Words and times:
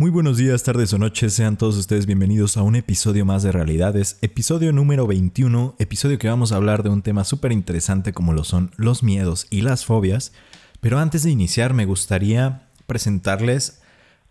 Muy 0.00 0.10
buenos 0.10 0.38
días, 0.38 0.62
tardes 0.62 0.94
o 0.94 0.98
noches, 0.98 1.34
sean 1.34 1.58
todos 1.58 1.76
ustedes 1.76 2.06
bienvenidos 2.06 2.56
a 2.56 2.62
un 2.62 2.74
episodio 2.74 3.26
más 3.26 3.42
de 3.42 3.52
Realidades, 3.52 4.18
episodio 4.22 4.72
número 4.72 5.06
21, 5.06 5.74
episodio 5.78 6.18
que 6.18 6.26
vamos 6.26 6.52
a 6.52 6.56
hablar 6.56 6.82
de 6.82 6.88
un 6.88 7.02
tema 7.02 7.22
súper 7.22 7.52
interesante 7.52 8.14
como 8.14 8.32
lo 8.32 8.42
son 8.42 8.70
los 8.78 9.02
miedos 9.02 9.46
y 9.50 9.60
las 9.60 9.84
fobias, 9.84 10.32
pero 10.80 10.98
antes 10.98 11.22
de 11.22 11.30
iniciar 11.30 11.74
me 11.74 11.84
gustaría 11.84 12.62
presentarles 12.86 13.84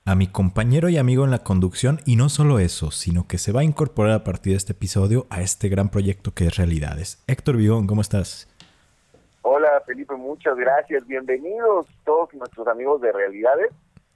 a 0.05 0.15
mi 0.15 0.25
compañero 0.25 0.89
y 0.89 0.97
amigo 0.97 1.23
en 1.23 1.29
la 1.29 1.43
conducción 1.43 1.99
y 2.03 2.15
no 2.15 2.29
solo 2.29 2.57
eso, 2.57 2.89
sino 2.89 3.27
que 3.27 3.37
se 3.37 3.51
va 3.51 3.61
a 3.61 3.63
incorporar 3.63 4.13
a 4.13 4.23
partir 4.23 4.53
de 4.53 4.57
este 4.57 4.73
episodio 4.73 5.27
a 5.29 5.41
este 5.41 5.69
gran 5.69 5.89
proyecto 5.89 6.33
que 6.33 6.47
es 6.47 6.55
Realidades. 6.55 7.23
Héctor 7.27 7.57
Vigón, 7.57 7.85
¿cómo 7.85 8.01
estás? 8.01 8.49
Hola 9.43 9.83
Felipe, 9.85 10.15
muchas 10.15 10.57
gracias, 10.57 11.05
bienvenidos 11.05 11.85
todos 12.05 12.33
nuestros 12.33 12.67
amigos 12.67 13.01
de 13.01 13.11
Realidades 13.11 13.69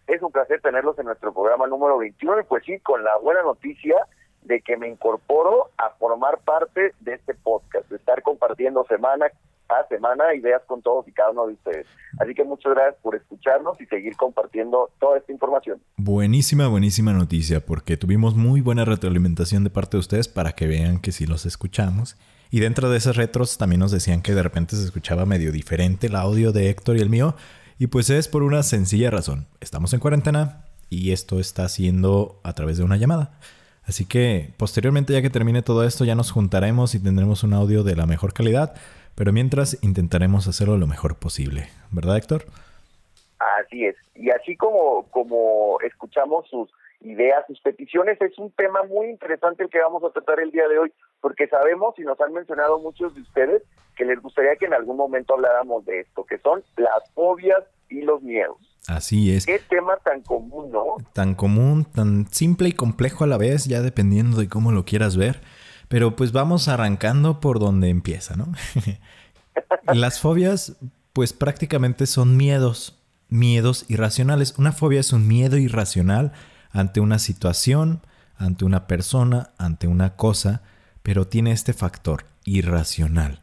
es 0.07 0.21
un 0.21 0.31
placer 0.31 0.61
tenerlos 0.61 0.97
en 0.99 1.05
nuestro 1.05 1.33
programa 1.33 1.67
número 1.67 1.97
21 1.97 2.41
y 2.41 2.43
pues 2.43 2.63
sí, 2.65 2.79
con 2.79 3.03
la 3.03 3.17
buena 3.17 3.41
noticia 3.43 3.95
de 4.43 4.61
que 4.61 4.77
me 4.77 4.89
incorporo 4.89 5.69
a 5.77 5.91
formar 5.91 6.39
parte 6.39 6.93
de 6.99 7.13
este 7.13 7.33
podcast, 7.33 7.89
de 7.89 7.95
estar 7.95 8.21
compartiendo 8.21 8.85
semana 8.85 9.27
a 9.69 9.87
semana 9.87 10.35
ideas 10.35 10.61
con 10.67 10.81
todos 10.81 11.07
y 11.07 11.11
cada 11.11 11.31
uno 11.31 11.47
de 11.47 11.53
ustedes. 11.53 11.87
Así 12.19 12.35
que 12.35 12.43
muchas 12.43 12.73
gracias 12.73 12.95
por 13.01 13.15
escucharnos 13.15 13.79
y 13.81 13.85
seguir 13.85 14.15
compartiendo 14.15 14.91
toda 14.99 15.17
esta 15.17 15.31
información. 15.31 15.81
Buenísima, 15.97 16.67
buenísima 16.67 17.13
noticia, 17.13 17.65
porque 17.65 17.97
tuvimos 17.97 18.35
muy 18.35 18.61
buena 18.61 18.85
retroalimentación 18.85 19.63
de 19.63 19.69
parte 19.69 19.97
de 19.97 20.01
ustedes 20.01 20.27
para 20.27 20.51
que 20.51 20.67
vean 20.67 20.99
que 20.99 21.11
sí 21.11 21.25
los 21.25 21.45
escuchamos. 21.45 22.17
Y 22.51 22.59
dentro 22.59 22.89
de 22.89 22.97
esas 22.97 23.15
retros 23.15 23.57
también 23.57 23.79
nos 23.79 23.91
decían 23.91 24.21
que 24.21 24.33
de 24.33 24.43
repente 24.43 24.75
se 24.75 24.83
escuchaba 24.83 25.25
medio 25.25 25.51
diferente 25.51 26.07
el 26.07 26.15
audio 26.15 26.51
de 26.51 26.69
Héctor 26.69 26.97
y 26.97 27.01
el 27.01 27.09
mío. 27.09 27.35
Y 27.79 27.87
pues 27.87 28.09
es 28.09 28.27
por 28.27 28.43
una 28.43 28.63
sencilla 28.63 29.09
razón. 29.09 29.47
Estamos 29.59 29.93
en 29.93 29.99
cuarentena 29.99 30.65
y 30.89 31.11
esto 31.11 31.39
está 31.39 31.63
haciendo 31.65 32.39
a 32.43 32.53
través 32.53 32.77
de 32.77 32.83
una 32.83 32.97
llamada. 32.97 33.39
Así 33.85 34.07
que 34.07 34.53
posteriormente 34.57 35.13
ya 35.13 35.21
que 35.21 35.29
termine 35.29 35.61
todo 35.61 35.83
esto 35.83 36.05
ya 36.05 36.15
nos 36.15 36.31
juntaremos 36.31 36.95
y 36.95 37.03
tendremos 37.03 37.43
un 37.43 37.53
audio 37.53 37.83
de 37.83 37.95
la 37.95 38.05
mejor 38.05 38.33
calidad, 38.33 38.75
pero 39.15 39.33
mientras 39.33 39.83
intentaremos 39.83 40.47
hacerlo 40.47 40.77
lo 40.77 40.87
mejor 40.87 41.17
posible. 41.17 41.67
¿Verdad, 41.91 42.17
Héctor? 42.17 42.45
Así 43.39 43.85
es. 43.85 43.95
Y 44.15 44.29
así 44.29 44.55
como, 44.55 45.07
como 45.09 45.79
escuchamos 45.81 46.47
sus 46.49 46.69
ideas, 47.01 47.43
sus 47.47 47.59
peticiones, 47.59 48.21
es 48.21 48.37
un 48.37 48.51
tema 48.51 48.83
muy 48.83 49.07
interesante 49.07 49.63
el 49.63 49.69
que 49.69 49.79
vamos 49.79 50.03
a 50.03 50.11
tratar 50.11 50.39
el 50.39 50.51
día 50.51 50.67
de 50.69 50.79
hoy, 50.79 50.93
porque 51.19 51.47
sabemos 51.47 51.97
y 51.97 52.03
nos 52.03 52.19
han 52.21 52.31
mencionado 52.31 52.79
muchos 52.79 53.13
de 53.15 53.21
ustedes 53.21 53.63
que 53.95 54.05
les 54.05 54.21
gustaría 54.21 54.55
que 54.55 54.65
en 54.65 54.73
algún 54.73 54.97
momento 54.97 55.33
habláramos 55.33 55.85
de 55.85 56.01
esto, 56.01 56.25
que 56.25 56.37
son 56.39 56.63
las 56.77 57.09
fobias 57.13 57.63
y 57.89 58.01
los 58.01 58.21
miedos. 58.21 58.57
Así 58.87 59.33
es. 59.33 59.45
Qué 59.45 59.59
tema 59.59 59.95
tan 60.03 60.21
común, 60.21 60.71
¿no? 60.71 60.97
Tan 61.13 61.35
común, 61.35 61.85
tan 61.85 62.27
simple 62.31 62.69
y 62.69 62.73
complejo 62.73 63.23
a 63.23 63.27
la 63.27 63.37
vez, 63.37 63.65
ya 63.65 63.81
dependiendo 63.81 64.37
de 64.37 64.49
cómo 64.49 64.71
lo 64.71 64.83
quieras 64.83 65.15
ver. 65.15 65.41
Pero 65.87 66.15
pues 66.15 66.31
vamos 66.31 66.67
arrancando 66.67 67.39
por 67.39 67.59
donde 67.59 67.89
empieza, 67.89 68.35
¿no? 68.35 68.51
Las 69.93 70.19
fobias, 70.19 70.77
pues 71.13 71.33
prácticamente 71.33 72.07
son 72.07 72.35
miedos, 72.35 72.99
miedos 73.29 73.85
irracionales. 73.89 74.55
Una 74.57 74.71
fobia 74.71 74.99
es 74.99 75.13
un 75.13 75.27
miedo 75.27 75.57
irracional 75.57 76.33
ante 76.71 76.99
una 76.99 77.19
situación, 77.19 78.01
ante 78.37 78.65
una 78.65 78.87
persona, 78.87 79.51
ante 79.57 79.87
una 79.87 80.15
cosa, 80.15 80.63
pero 81.03 81.27
tiene 81.27 81.51
este 81.51 81.73
factor 81.73 82.25
irracional. 82.43 83.42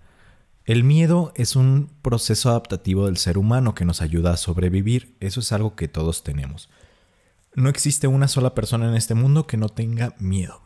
El 0.71 0.85
miedo 0.85 1.33
es 1.35 1.57
un 1.57 1.91
proceso 2.01 2.49
adaptativo 2.49 3.07
del 3.07 3.17
ser 3.17 3.39
humano 3.39 3.75
que 3.75 3.85
nos 3.85 4.03
ayuda 4.03 4.35
a 4.35 4.37
sobrevivir. 4.37 5.17
Eso 5.19 5.41
es 5.41 5.51
algo 5.51 5.75
que 5.75 5.89
todos 5.89 6.23
tenemos. 6.23 6.71
No 7.57 7.69
existe 7.69 8.07
una 8.07 8.29
sola 8.29 8.55
persona 8.55 8.89
en 8.89 8.95
este 8.95 9.15
mundo 9.15 9.49
que 9.49 9.57
no 9.57 9.69
tenga 9.69 10.15
miedo. 10.21 10.63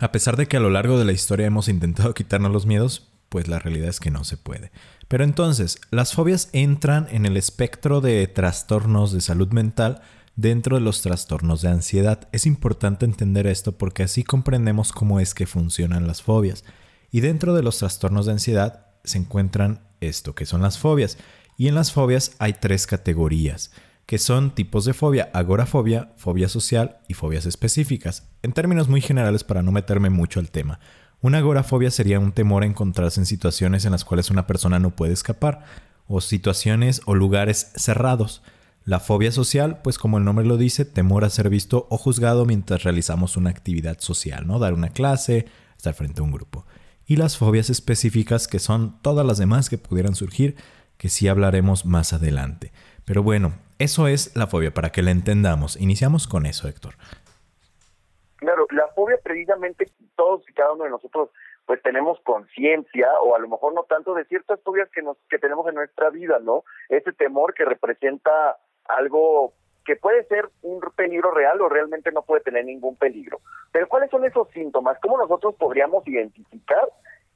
A 0.00 0.12
pesar 0.12 0.36
de 0.36 0.48
que 0.48 0.58
a 0.58 0.60
lo 0.60 0.68
largo 0.68 0.98
de 0.98 1.06
la 1.06 1.12
historia 1.12 1.46
hemos 1.46 1.68
intentado 1.68 2.12
quitarnos 2.14 2.52
los 2.52 2.66
miedos, 2.66 3.08
pues 3.30 3.48
la 3.48 3.58
realidad 3.58 3.88
es 3.88 4.00
que 4.00 4.10
no 4.10 4.22
se 4.22 4.36
puede. 4.36 4.70
Pero 5.08 5.24
entonces, 5.24 5.80
las 5.90 6.12
fobias 6.12 6.50
entran 6.52 7.08
en 7.10 7.24
el 7.24 7.38
espectro 7.38 8.02
de 8.02 8.26
trastornos 8.26 9.12
de 9.12 9.22
salud 9.22 9.48
mental 9.48 10.02
dentro 10.34 10.76
de 10.76 10.82
los 10.82 11.00
trastornos 11.00 11.62
de 11.62 11.70
ansiedad. 11.70 12.28
Es 12.32 12.44
importante 12.44 13.06
entender 13.06 13.46
esto 13.46 13.78
porque 13.78 14.02
así 14.02 14.24
comprendemos 14.24 14.92
cómo 14.92 15.20
es 15.20 15.32
que 15.32 15.46
funcionan 15.46 16.06
las 16.06 16.20
fobias. 16.20 16.64
Y 17.10 17.20
dentro 17.20 17.54
de 17.54 17.62
los 17.62 17.78
trastornos 17.78 18.26
de 18.26 18.32
ansiedad 18.32 18.85
se 19.06 19.18
encuentran 19.18 19.80
esto, 20.00 20.34
que 20.34 20.46
son 20.46 20.62
las 20.62 20.78
fobias. 20.78 21.18
Y 21.56 21.68
en 21.68 21.74
las 21.74 21.92
fobias 21.92 22.36
hay 22.38 22.54
tres 22.54 22.86
categorías, 22.86 23.70
que 24.04 24.18
son 24.18 24.54
tipos 24.54 24.84
de 24.84 24.92
fobia, 24.92 25.30
agorafobia, 25.32 26.12
fobia 26.16 26.48
social 26.48 26.98
y 27.08 27.14
fobias 27.14 27.46
específicas. 27.46 28.28
En 28.42 28.52
términos 28.52 28.88
muy 28.88 29.00
generales 29.00 29.42
para 29.42 29.62
no 29.62 29.72
meterme 29.72 30.10
mucho 30.10 30.38
al 30.38 30.50
tema, 30.50 30.80
una 31.22 31.38
agorafobia 31.38 31.90
sería 31.90 32.20
un 32.20 32.32
temor 32.32 32.62
a 32.62 32.66
encontrarse 32.66 33.20
en 33.20 33.26
situaciones 33.26 33.84
en 33.84 33.92
las 33.92 34.04
cuales 34.04 34.30
una 34.30 34.46
persona 34.46 34.78
no 34.78 34.90
puede 34.90 35.14
escapar, 35.14 35.64
o 36.08 36.20
situaciones 36.20 37.00
o 37.06 37.14
lugares 37.14 37.72
cerrados. 37.74 38.42
La 38.84 39.00
fobia 39.00 39.32
social, 39.32 39.80
pues 39.82 39.98
como 39.98 40.18
el 40.18 40.24
nombre 40.24 40.46
lo 40.46 40.56
dice, 40.56 40.84
temor 40.84 41.24
a 41.24 41.30
ser 41.30 41.48
visto 41.48 41.88
o 41.90 41.98
juzgado 41.98 42.44
mientras 42.44 42.84
realizamos 42.84 43.36
una 43.36 43.50
actividad 43.50 43.98
social, 43.98 44.46
¿no? 44.46 44.60
Dar 44.60 44.74
una 44.74 44.90
clase, 44.90 45.46
estar 45.76 45.94
frente 45.94 46.20
a 46.20 46.24
un 46.24 46.30
grupo 46.30 46.64
y 47.06 47.16
las 47.16 47.38
fobias 47.38 47.70
específicas 47.70 48.48
que 48.48 48.58
son 48.58 49.00
todas 49.02 49.24
las 49.24 49.38
demás 49.38 49.70
que 49.70 49.78
pudieran 49.78 50.14
surgir, 50.14 50.56
que 50.98 51.08
sí 51.08 51.28
hablaremos 51.28 51.86
más 51.86 52.12
adelante. 52.12 52.72
Pero 53.04 53.22
bueno, 53.22 53.54
eso 53.78 54.08
es 54.08 54.34
la 54.36 54.46
fobia, 54.46 54.72
para 54.72 54.90
que 54.90 55.02
la 55.02 55.12
entendamos. 55.12 55.76
Iniciamos 55.76 56.26
con 56.26 56.46
eso, 56.46 56.68
Héctor. 56.68 56.94
Claro, 58.36 58.66
la 58.70 58.88
fobia 58.94 59.18
precisamente 59.22 59.90
todos 60.16 60.48
y 60.48 60.52
cada 60.52 60.72
uno 60.72 60.84
de 60.84 60.90
nosotros 60.90 61.30
pues 61.66 61.82
tenemos 61.82 62.20
conciencia 62.20 63.08
o 63.22 63.34
a 63.34 63.38
lo 63.40 63.48
mejor 63.48 63.74
no 63.74 63.82
tanto 63.84 64.14
de 64.14 64.24
ciertas 64.26 64.60
fobias 64.62 64.88
que 64.90 65.02
nos 65.02 65.16
que 65.28 65.38
tenemos 65.38 65.66
en 65.68 65.74
nuestra 65.74 66.10
vida, 66.10 66.38
¿no? 66.40 66.64
Ese 66.88 67.12
temor 67.12 67.54
que 67.54 67.64
representa 67.64 68.56
algo 68.84 69.52
que 69.86 69.96
puede 69.96 70.24
ser 70.24 70.50
un 70.62 70.80
peligro 70.96 71.30
real 71.30 71.60
o 71.60 71.68
realmente 71.68 72.10
no 72.10 72.22
puede 72.22 72.42
tener 72.42 72.64
ningún 72.64 72.96
peligro. 72.96 73.40
Pero 73.72 73.88
¿cuáles 73.88 74.10
son 74.10 74.24
esos 74.24 74.50
síntomas? 74.50 74.98
¿Cómo 75.00 75.16
nosotros 75.16 75.54
podríamos 75.54 76.06
identificar 76.08 76.88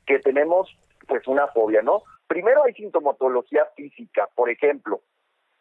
que 0.05 0.19
tenemos 0.19 0.69
pues 1.06 1.27
una 1.28 1.47
fobia, 1.49 1.81
no? 1.81 2.03
Primero 2.27 2.65
hay 2.65 2.75
sintomatología 2.75 3.66
física, 3.77 4.28
por 4.34 4.50
ejemplo, 4.50 5.00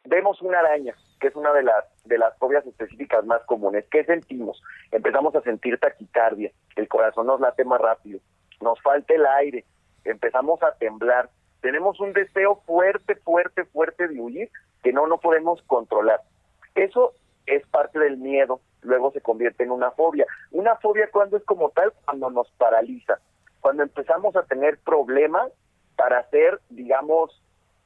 vemos 0.06 0.42
una 0.42 0.60
araña, 0.60 0.96
que 1.20 1.28
es 1.28 1.36
una 1.36 1.54
de 1.54 1.64
las 1.64 1.86
de 2.06 2.18
las 2.18 2.36
fobias 2.40 2.66
específicas 2.66 3.24
más 3.26 3.44
comunes. 3.46 3.86
¿Qué 3.92 4.04
sentimos? 4.06 4.62
Empezamos 4.92 5.36
a 5.36 5.42
sentir 5.42 5.80
taquicardia, 5.80 6.52
el 6.76 6.88
corazón 6.88 7.28
nos 7.28 7.40
late 7.40 7.64
más 7.66 7.80
rápido, 7.80 8.20
nos 8.62 8.82
falta 8.82 9.14
el 9.14 9.26
aire, 9.28 9.64
empezamos 10.06 10.62
a 10.64 10.74
temblar, 10.74 11.30
tenemos 11.62 12.00
un 12.00 12.14
deseo 12.14 12.56
fuerte, 12.66 13.16
fuerte, 13.16 13.66
fuerte 13.66 14.08
de 14.08 14.20
huir 14.20 14.50
que 14.82 14.92
no 14.92 15.06
no 15.06 15.20
podemos 15.20 15.62
controlar. 15.64 16.22
Eso 16.80 17.14
es 17.46 17.66
parte 17.68 18.00
del 18.00 18.18
miedo, 18.18 18.62
luego 18.84 19.12
se 19.12 19.20
convierte 19.20 19.64
en 19.64 19.72
una 19.72 19.92
fobia. 19.92 20.26
Una 20.52 20.78
fobia 20.78 21.10
cuando 21.12 21.36
es 21.36 21.44
como 21.44 21.72
tal, 21.72 21.92
cuando 22.06 22.30
nos 22.30 22.50
paraliza, 22.52 23.20
cuando 23.60 23.84
empezamos 23.84 24.34
a 24.38 24.44
tener 24.44 24.78
problemas 24.80 25.52
para 25.98 26.24
ser, 26.30 26.62
digamos, 26.70 27.44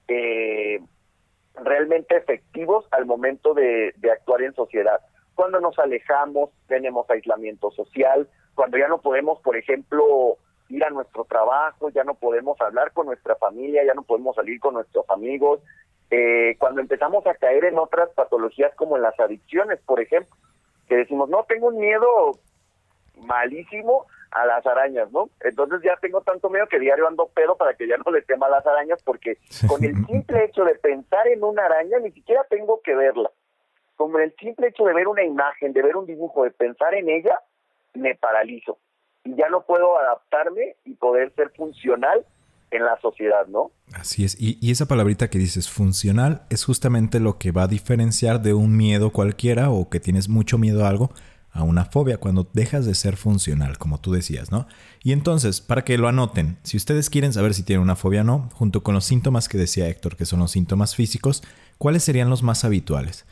eh, 0.08 0.80
realmente 1.56 2.16
efectivos 2.16 2.86
al 2.92 3.08
momento 3.08 3.56
de, 3.56 3.94
de 3.98 4.12
actuar 4.12 4.44
en 4.44 4.54
sociedad. 4.54 5.00
Cuando 5.34 5.60
nos 5.60 5.80
alejamos, 5.80 6.52
tenemos 6.68 7.10
aislamiento 7.10 7.72
social, 7.72 8.30
cuando 8.54 8.78
ya 8.78 8.88
no 8.88 9.02
podemos, 9.02 9.42
por 9.42 9.58
ejemplo, 9.58 10.38
ir 10.70 10.84
a 10.84 10.92
nuestro 10.92 11.26
trabajo, 11.26 11.90
ya 11.90 12.04
no 12.04 12.14
podemos 12.14 12.62
hablar 12.62 12.94
con 12.94 13.08
nuestra 13.08 13.36
familia, 13.38 13.84
ya 13.84 13.96
no 13.96 14.04
podemos 14.04 14.36
salir 14.36 14.60
con 14.60 14.76
nuestros 14.76 15.10
amigos, 15.10 15.62
eh, 16.16 16.56
cuando 16.60 16.80
empezamos 16.80 17.26
a 17.26 17.34
caer 17.34 17.66
en 17.66 17.80
otras 17.80 18.08
patologías 18.12 18.76
como 18.76 18.96
en 18.96 19.02
las 19.02 19.20
adicciones, 19.20 19.80
por 19.82 20.00
ejemplo, 20.00 20.36
que 20.88 20.96
decimos, 20.96 21.28
no, 21.28 21.44
tengo 21.46 21.70
un 21.70 21.80
miedo 21.80 22.38
malísimo 23.26 24.06
a 24.30 24.46
las 24.46 24.64
arañas, 24.64 25.12
¿no? 25.12 25.32
Entonces 25.42 25.82
ya 25.82 25.98
tengo 25.98 26.22
tanto 26.22 26.52
miedo 26.52 26.68
que 26.68 26.78
diario 26.78 27.08
ando 27.08 27.30
pedo 27.30 27.58
para 27.58 27.74
que 27.74 27.88
ya 27.88 27.98
no 27.98 28.12
le 28.12 28.22
tema 28.22 28.46
a 28.46 28.52
las 28.52 28.68
arañas, 28.68 29.02
porque 29.02 29.40
con 29.68 29.84
el 29.84 29.96
simple 30.06 30.46
hecho 30.46 30.64
de 30.66 30.76
pensar 30.76 31.28
en 31.28 31.44
una 31.44 31.66
araña, 31.66 31.98
ni 31.98 32.12
siquiera 32.12 32.46
tengo 32.48 32.80
que 32.84 32.94
verla. 32.94 33.32
Con 33.96 34.20
el 34.22 34.36
simple 34.36 34.68
hecho 34.68 34.86
de 34.86 34.94
ver 34.94 35.08
una 35.08 35.24
imagen, 35.24 35.74
de 35.74 35.82
ver 35.82 35.96
un 35.96 36.06
dibujo, 36.06 36.44
de 36.44 36.52
pensar 36.52 36.94
en 36.94 37.10
ella, 37.10 37.40
me 37.96 38.14
paralizo. 38.14 38.78
Y 39.24 39.34
ya 39.36 39.50
no 39.50 39.64
puedo 39.64 39.98
adaptarme 39.98 40.76
y 40.86 40.94
poder 40.94 41.34
ser 41.34 41.50
funcional 41.50 42.24
en 42.74 42.86
la 42.86 43.00
sociedad, 43.02 43.48
¿no? 43.48 43.72
Así 43.94 44.24
es. 44.24 44.36
Y, 44.40 44.72
esa 44.72 44.88
palabrita 44.88 45.30
que 45.30 45.40
dices, 45.40 45.70
funcional, 45.70 46.44
es 46.50 46.64
justamente 46.64 47.20
lo 47.20 47.38
que 47.38 47.52
va 47.52 47.64
a 47.64 47.68
diferenciar 47.68 48.42
de 48.42 48.54
un 48.54 48.76
miedo 48.76 49.12
cualquiera 49.12 49.70
o 49.70 49.90
que 49.90 50.00
tienes 50.00 50.30
mucho 50.30 50.58
miedo 50.58 50.86
a 50.86 50.90
algo 50.90 51.12
a 51.52 51.62
una 51.62 51.86
fobia 51.86 52.18
cuando 52.18 52.50
dejas 52.54 52.86
de 52.86 52.96
ser 52.96 53.16
funcional, 53.16 53.78
como 53.78 54.00
tú 54.00 54.12
decías, 54.12 54.52
¿no? 54.52 54.68
Y 55.04 55.12
entonces, 55.12 55.62
para 55.62 55.84
que 55.84 56.00
lo 56.00 56.08
anoten, 56.08 56.58
si 56.64 56.78
ustedes 56.78 57.12
quieren 57.12 57.32
saber 57.32 57.54
si 57.54 57.62
tienen 57.62 57.84
una 57.84 57.96
fobia 57.96 58.22
o 58.22 58.24
no, 58.24 58.50
junto 58.54 58.82
con 58.82 58.96
los 58.96 59.06
síntomas 59.06 59.48
que 59.48 59.60
decía 59.60 59.88
Héctor, 59.88 60.16
que 60.16 60.26
son 60.26 60.40
los 60.40 60.52
síntomas 60.52 60.96
físicos, 60.96 61.44
¿cuáles 61.78 62.04
serían 62.04 62.32
los 62.32 62.42
más 62.42 62.66
habituales? 62.66 63.26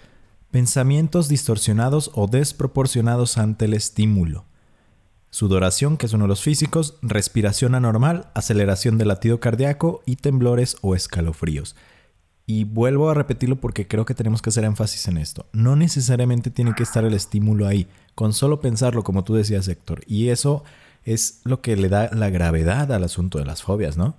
Pensamientos 0.51 1.29
distorsionados 1.29 2.11
o 2.13 2.27
desproporcionados 2.27 3.39
ante 3.39 3.65
el 3.65 3.73
estímulo. 3.73 4.45
Sudoración, 5.31 5.97
que 5.97 6.05
es 6.05 6.13
uno 6.13 6.25
de 6.25 6.27
los 6.27 6.43
físicos, 6.43 6.99
respiración 7.01 7.73
anormal, 7.73 8.27
aceleración 8.35 8.97
del 8.97 9.07
latido 9.07 9.39
cardíaco 9.39 10.03
y 10.05 10.17
temblores 10.17 10.75
o 10.81 10.93
escalofríos. 10.93 11.75
Y 12.45 12.65
vuelvo 12.65 13.09
a 13.09 13.13
repetirlo 13.13 13.55
porque 13.55 13.87
creo 13.87 14.03
que 14.03 14.13
tenemos 14.13 14.41
que 14.41 14.49
hacer 14.49 14.65
énfasis 14.65 15.07
en 15.07 15.17
esto. 15.17 15.45
No 15.53 15.77
necesariamente 15.77 16.49
tiene 16.49 16.73
que 16.75 16.83
estar 16.83 17.05
el 17.05 17.13
estímulo 17.13 17.65
ahí, 17.65 17.87
con 18.13 18.33
solo 18.33 18.59
pensarlo, 18.59 19.03
como 19.03 19.23
tú 19.23 19.33
decías, 19.35 19.69
Héctor. 19.69 20.01
Y 20.05 20.29
eso 20.29 20.65
es 21.05 21.41
lo 21.45 21.61
que 21.61 21.77
le 21.77 21.87
da 21.87 22.09
la 22.11 22.29
gravedad 22.29 22.91
al 22.91 23.05
asunto 23.05 23.39
de 23.39 23.45
las 23.45 23.63
fobias, 23.63 23.97
¿no? 23.97 24.15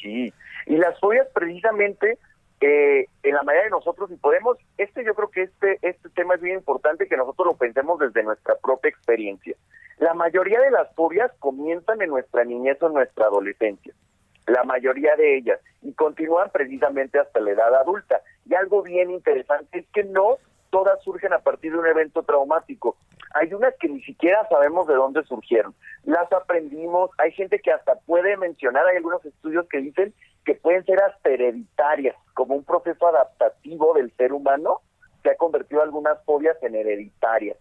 Sí, 0.00 0.32
y 0.66 0.76
las 0.76 0.98
fobias 1.00 1.26
precisamente 1.34 2.16
eh, 2.60 3.06
en 3.22 3.34
la 3.34 3.42
mayoría 3.42 3.64
de 3.64 3.70
nosotros, 3.70 4.10
y 4.10 4.16
podemos, 4.16 4.58
este 4.76 5.04
yo 5.04 5.14
creo 5.14 5.30
que 5.30 5.42
este, 5.44 5.78
este 5.82 6.10
tema 6.10 6.34
es 6.34 6.42
bien 6.42 6.58
importante 6.58 7.08
que 7.08 7.16
nosotros 7.16 7.46
lo 7.46 7.56
pensemos 7.56 7.98
desde 7.98 8.22
nuestra 8.22 8.54
propia 8.62 8.90
experiencia. 8.90 9.56
La 10.00 10.14
mayoría 10.14 10.60
de 10.60 10.72
las 10.72 10.92
fobias 10.94 11.30
comienzan 11.38 12.02
en 12.02 12.10
nuestra 12.10 12.44
niñez 12.44 12.82
o 12.82 12.88
en 12.88 12.94
nuestra 12.94 13.26
adolescencia 13.26 13.94
la 14.50 14.64
mayoría 14.64 15.16
de 15.16 15.36
ellas, 15.36 15.60
y 15.82 15.92
continúan 15.94 16.50
precisamente 16.50 17.18
hasta 17.18 17.40
la 17.40 17.52
edad 17.52 17.74
adulta. 17.74 18.20
Y 18.46 18.54
algo 18.54 18.82
bien 18.82 19.10
interesante 19.10 19.80
es 19.80 19.86
que 19.92 20.04
no 20.04 20.38
todas 20.70 21.02
surgen 21.02 21.32
a 21.32 21.38
partir 21.38 21.72
de 21.72 21.78
un 21.78 21.86
evento 21.86 22.22
traumático. 22.22 22.96
Hay 23.34 23.52
unas 23.54 23.74
que 23.78 23.88
ni 23.88 24.02
siquiera 24.02 24.46
sabemos 24.48 24.86
de 24.88 24.94
dónde 24.94 25.22
surgieron. 25.24 25.74
Las 26.04 26.30
aprendimos, 26.32 27.10
hay 27.18 27.32
gente 27.32 27.60
que 27.60 27.72
hasta 27.72 27.94
puede 28.00 28.36
mencionar, 28.36 28.86
hay 28.86 28.96
algunos 28.96 29.24
estudios 29.24 29.68
que 29.68 29.78
dicen 29.78 30.12
que 30.44 30.54
pueden 30.54 30.84
ser 30.84 31.00
hasta 31.02 31.30
hereditarias, 31.30 32.16
como 32.34 32.56
un 32.56 32.64
proceso 32.64 33.06
adaptativo 33.06 33.94
del 33.94 34.10
ser 34.16 34.32
humano 34.32 34.80
que 35.22 35.30
ha 35.30 35.36
convertido 35.36 35.82
algunas 35.82 36.22
fobias 36.24 36.56
en 36.62 36.74
hereditarias. 36.74 37.56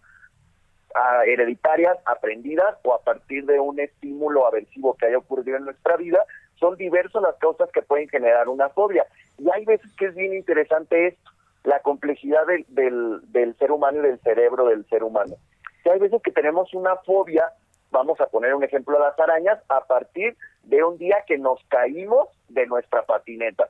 Hereditarias, 1.26 1.98
aprendidas 2.06 2.78
o 2.84 2.94
a 2.94 3.02
partir 3.02 3.46
de 3.46 3.60
un 3.60 3.80
estímulo 3.80 4.46
aversivo 4.46 4.96
que 4.96 5.08
haya 5.08 5.18
ocurrido 5.18 5.58
en 5.58 5.66
nuestra 5.66 5.98
vida, 5.98 6.24
son 6.56 6.76
diversas 6.76 7.22
las 7.22 7.36
causas 7.38 7.70
que 7.72 7.82
pueden 7.82 8.10
generar 8.10 8.50
una 8.50 8.70
fobia. 8.70 9.06
Y 9.38 9.50
hay 9.52 9.66
veces 9.66 9.90
que 9.98 10.08
es 10.08 10.16
bien 10.16 10.34
interesante 10.34 11.08
esto, 11.08 11.32
la 11.64 11.80
complejidad 11.82 12.46
del, 12.48 12.66
del, 12.70 13.22
del 13.32 13.56
ser 13.58 13.72
humano 13.72 14.00
y 14.00 14.08
del 14.08 14.20
cerebro 14.20 14.66
del 14.66 14.86
ser 14.88 15.04
humano. 15.04 15.36
Si 15.84 15.90
hay 15.90 16.00
veces 16.00 16.22
que 16.22 16.32
tenemos 16.32 16.74
una 16.74 16.96
fobia, 16.98 17.46
vamos 17.92 18.20
a 18.20 18.28
poner 18.28 18.54
un 18.54 18.64
ejemplo 18.64 18.98
de 18.98 19.06
las 19.06 19.20
arañas, 19.20 19.60
a 19.70 19.86
partir 19.86 20.36
de 20.64 20.84
un 20.84 20.98
día 20.98 21.24
que 21.28 21.38
nos 21.38 21.64
caímos 21.70 22.28
de 22.50 22.66
nuestra 22.68 23.04
patineta. 23.04 23.70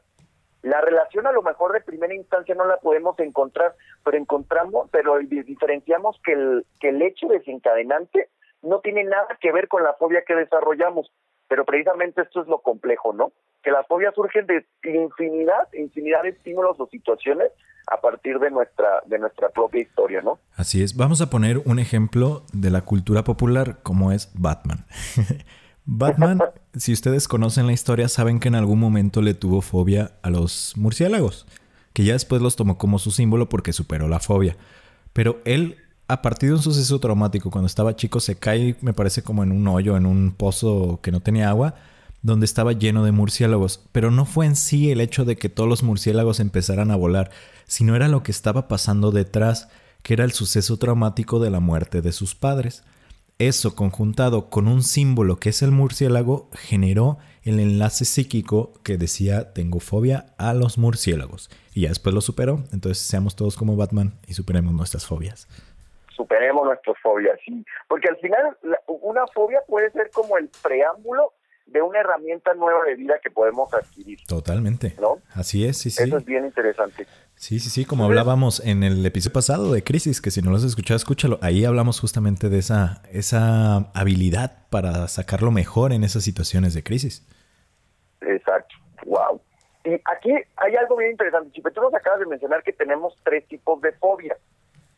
La 0.62 0.82
relación 0.82 1.26
a 1.26 1.32
lo 1.32 1.42
mejor 1.42 1.74
de 1.74 1.82
primera 1.82 2.14
instancia 2.14 2.54
no 2.56 2.66
la 2.66 2.78
podemos 2.78 3.18
encontrar, 3.20 3.76
pero 4.04 4.18
encontramos, 4.18 4.90
pero 4.92 5.18
diferenciamos 5.20 6.20
que 6.24 6.34
el, 6.34 6.66
que 6.80 6.90
el 6.90 7.02
hecho 7.02 7.28
desencadenante 7.28 8.30
no 8.62 8.80
tiene 8.82 9.04
nada 9.04 9.38
que 9.40 9.52
ver 9.52 9.68
con 9.68 9.84
la 9.84 9.94
fobia 9.94 10.24
que 10.28 10.36
desarrollamos. 10.36 11.12
Pero 11.48 11.66
precisamente 11.66 12.22
esto 12.22 12.42
es 12.42 12.48
lo 12.48 12.60
complejo, 12.60 13.14
¿no? 13.14 13.32
Que 13.64 13.72
las 13.72 13.88
fobias 13.88 14.14
surgen 14.14 14.46
de 14.46 14.66
infinidad, 14.84 15.68
infinidad 15.74 16.24
de 16.24 16.30
estímulos 16.30 16.80
o 16.80 16.88
situaciones 16.88 17.52
a 17.88 18.00
partir 18.02 18.38
de 18.40 18.52
nuestra, 18.52 19.02
de 19.06 19.18
nuestra 19.18 19.50
propia 19.50 19.82
historia, 19.82 20.22
¿no? 20.22 20.40
Así 20.56 20.84
es. 20.84 20.96
Vamos 20.96 21.22
a 21.22 21.30
poner 21.30 21.58
un 21.66 21.80
ejemplo 21.80 22.44
de 22.54 22.70
la 22.70 22.82
cultura 22.82 23.24
popular 23.24 23.78
como 23.82 24.12
es 24.12 24.32
Batman. 24.40 24.86
Batman, 25.92 26.40
si 26.78 26.94
ustedes 26.94 27.28
conocen 27.28 27.66
la 27.66 27.74
historia, 27.74 28.10
saben 28.10 28.40
que 28.40 28.48
en 28.48 28.56
algún 28.56 28.80
momento 28.80 29.24
le 29.24 29.34
tuvo 29.34 29.62
fobia 29.62 30.12
a 30.22 30.30
los 30.30 30.74
murciélagos, 30.78 31.48
que 31.94 32.04
ya 32.04 32.14
después 32.14 32.42
los 32.44 32.56
tomó 32.56 32.78
como 32.78 33.00
su 33.00 33.10
símbolo 33.10 33.50
porque 33.50 33.74
superó 33.74 34.08
la 34.08 34.20
fobia. 34.20 34.56
Pero 35.14 35.42
él 35.46 35.78
a 36.08 36.24
partir 36.24 36.50
de 36.50 36.56
un 36.56 36.62
suceso 36.62 37.00
traumático, 37.00 37.52
cuando 37.52 37.68
estaba 37.68 37.96
chico, 37.96 38.20
se 38.20 38.36
cae, 38.36 38.76
me 38.82 38.94
parece 38.94 39.22
como 39.22 39.44
en 39.44 39.52
un 39.52 39.68
hoyo, 39.68 39.96
en 39.96 40.08
un 40.08 40.32
pozo 40.32 41.00
que 41.04 41.12
no 41.12 41.22
tenía 41.22 41.50
agua, 41.50 41.76
donde 42.24 42.46
estaba 42.46 42.74
lleno 42.74 43.04
de 43.04 43.12
murciélagos. 43.12 43.82
Pero 43.92 44.10
no 44.10 44.26
fue 44.26 44.48
en 44.48 44.56
sí 44.56 44.92
el 44.92 45.02
hecho 45.02 45.24
de 45.24 45.38
que 45.38 45.50
todos 45.50 45.70
los 45.70 45.84
murciélagos 45.84 46.40
empezaran 46.40 46.90
a 46.90 46.96
volar, 46.96 47.30
sino 47.68 47.96
era 47.96 48.08
lo 48.08 48.24
que 48.24 48.32
estaba 48.32 48.68
pasando 48.68 49.12
detrás, 49.12 49.70
que 50.02 50.14
era 50.14 50.24
el 50.24 50.32
suceso 50.32 50.78
traumático 50.78 51.40
de 51.40 51.52
la 51.52 51.60
muerte 51.60 52.02
de 52.02 52.12
sus 52.12 52.34
padres. 52.34 52.84
Eso, 53.40 53.74
conjuntado 53.74 54.50
con 54.50 54.68
un 54.68 54.84
símbolo 54.84 55.38
que 55.38 55.50
es 55.50 55.62
el 55.62 55.72
murciélago, 55.72 56.50
generó 56.54 57.20
el 57.44 57.62
enlace 57.62 58.04
psíquico 58.04 58.74
que 58.84 58.98
decía 58.98 59.54
tengo 59.54 59.80
fobia 59.80 60.26
a 60.38 60.54
los 60.54 60.78
murciélagos. 60.78 61.50
Y 61.74 61.84
ya 61.84 61.88
después 61.90 62.14
lo 62.14 62.20
superó, 62.20 62.66
entonces 62.74 63.00
seamos 63.00 63.38
todos 63.38 63.56
como 63.56 63.78
Batman 63.78 64.20
y 64.28 64.34
superemos 64.34 64.74
nuestras 64.74 65.06
fobias 65.06 65.48
superemos 66.20 66.66
nuestras 66.66 66.98
fobias, 67.02 67.40
sí, 67.46 67.66
porque 67.88 68.10
al 68.10 68.18
final 68.18 68.58
una 68.88 69.26
fobia 69.28 69.62
puede 69.66 69.90
ser 69.92 70.12
como 70.12 70.38
el 70.38 70.50
preámbulo 70.62 71.32
de 71.66 71.82
una 71.82 72.02
herramienta 72.02 72.54
nueva 72.56 72.84
de 72.84 72.96
vida 72.96 73.20
que 73.24 73.32
podemos 73.32 73.74
adquirir. 73.74 74.20
Totalmente. 74.28 74.96
¿No? 75.00 75.20
Así 75.34 75.66
es, 75.66 75.78
sí, 75.78 75.90
sí. 75.90 76.04
Eso 76.04 76.18
es 76.18 76.26
bien 76.26 76.46
interesante. 76.46 77.08
Sí, 77.40 77.60
sí, 77.60 77.70
sí, 77.70 77.86
como 77.86 78.04
hablábamos 78.04 78.60
en 78.66 78.84
el 78.84 79.06
episodio 79.06 79.32
pasado 79.32 79.72
de 79.72 79.82
Crisis, 79.82 80.20
que 80.20 80.30
si 80.30 80.42
no 80.42 80.52
lo 80.52 80.58
has 80.58 80.66
escuchado, 80.66 80.98
escúchalo. 80.98 81.40
Ahí 81.42 81.64
hablamos 81.64 82.02
justamente 82.02 82.50
de 82.50 82.60
esa, 82.60 83.02
esa 83.14 83.90
habilidad 83.94 84.68
para 84.70 85.08
sacarlo 85.08 85.50
mejor 85.50 85.94
en 85.94 86.04
esas 86.04 86.26
situaciones 86.26 86.74
de 86.74 86.84
crisis. 86.84 87.26
Exacto, 88.20 88.76
wow. 89.06 89.40
Y 89.86 89.94
aquí 89.94 90.34
hay 90.58 90.76
algo 90.76 90.98
bien 90.98 91.12
interesante. 91.12 91.50
Chipe, 91.54 91.72
tú 91.72 91.80
nos 91.80 91.94
acabas 91.94 92.20
de 92.20 92.26
mencionar 92.26 92.62
que 92.62 92.74
tenemos 92.74 93.16
tres 93.24 93.48
tipos 93.48 93.80
de 93.80 93.94
fobia. 93.94 94.36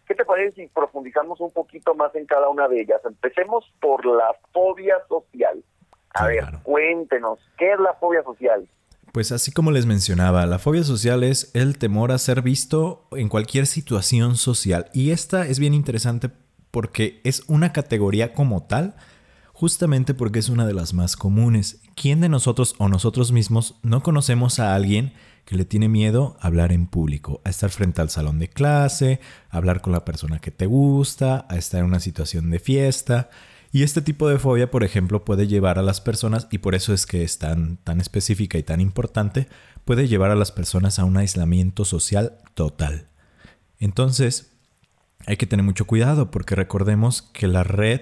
¿Qué 0.07 0.15
te 0.15 0.25
parece 0.25 0.63
si 0.63 0.67
profundizamos 0.67 1.39
un 1.41 1.51
poquito 1.51 1.93
más 1.93 2.15
en 2.15 2.25
cada 2.25 2.49
una 2.49 2.67
de 2.67 2.81
ellas? 2.81 3.01
Empecemos 3.05 3.71
por 3.79 4.03
la 4.03 4.35
fobia 4.51 4.95
social. 5.07 5.63
A 6.15 6.25
ver, 6.25 6.45
cuéntenos, 6.63 7.37
¿qué 7.59 7.73
es 7.73 7.79
la 7.79 7.93
fobia 7.93 8.23
social? 8.23 8.67
Pues 9.11 9.33
así 9.33 9.51
como 9.51 9.71
les 9.71 9.85
mencionaba, 9.85 10.45
la 10.45 10.57
fobia 10.57 10.85
social 10.85 11.23
es 11.23 11.51
el 11.53 11.77
temor 11.77 12.13
a 12.13 12.17
ser 12.17 12.41
visto 12.41 13.07
en 13.11 13.27
cualquier 13.27 13.67
situación 13.67 14.37
social. 14.37 14.89
Y 14.93 15.09
esta 15.09 15.45
es 15.45 15.59
bien 15.59 15.73
interesante 15.73 16.31
porque 16.71 17.19
es 17.25 17.43
una 17.47 17.73
categoría 17.73 18.33
como 18.33 18.63
tal, 18.63 18.95
justamente 19.51 20.13
porque 20.13 20.39
es 20.39 20.47
una 20.47 20.65
de 20.65 20.73
las 20.73 20.93
más 20.93 21.17
comunes. 21.17 21.81
¿Quién 21.93 22.21
de 22.21 22.29
nosotros 22.29 22.73
o 22.77 22.87
nosotros 22.87 23.33
mismos 23.33 23.75
no 23.83 24.01
conocemos 24.01 24.59
a 24.59 24.75
alguien 24.75 25.13
que 25.43 25.57
le 25.57 25.65
tiene 25.65 25.89
miedo 25.89 26.37
a 26.39 26.47
hablar 26.47 26.71
en 26.71 26.87
público, 26.87 27.41
a 27.43 27.49
estar 27.49 27.69
frente 27.69 28.01
al 28.01 28.09
salón 28.09 28.39
de 28.39 28.47
clase, 28.47 29.19
a 29.49 29.57
hablar 29.57 29.81
con 29.81 29.91
la 29.91 30.05
persona 30.05 30.39
que 30.39 30.51
te 30.51 30.67
gusta, 30.67 31.45
a 31.49 31.57
estar 31.57 31.81
en 31.81 31.87
una 31.87 31.99
situación 31.99 32.49
de 32.49 32.59
fiesta. 32.59 33.29
Y 33.71 33.83
este 33.83 34.01
tipo 34.01 34.27
de 34.27 34.37
fobia, 34.37 34.69
por 34.69 34.83
ejemplo, 34.83 35.23
puede 35.23 35.47
llevar 35.47 35.79
a 35.79 35.81
las 35.81 36.01
personas, 36.01 36.47
y 36.51 36.57
por 36.57 36.75
eso 36.75 36.93
es 36.93 37.05
que 37.05 37.23
es 37.23 37.37
tan, 37.37 37.77
tan 37.77 38.01
específica 38.01 38.57
y 38.57 38.63
tan 38.63 38.81
importante, 38.81 39.47
puede 39.85 40.07
llevar 40.07 40.31
a 40.31 40.35
las 40.35 40.51
personas 40.51 40.99
a 40.99 41.05
un 41.05 41.17
aislamiento 41.17 41.85
social 41.85 42.37
total. 42.53 43.07
Entonces, 43.79 44.51
hay 45.25 45.37
que 45.37 45.45
tener 45.45 45.65
mucho 45.65 45.85
cuidado 45.85 46.31
porque 46.31 46.55
recordemos 46.55 47.21
que 47.21 47.47
la 47.47 47.63
red 47.63 48.01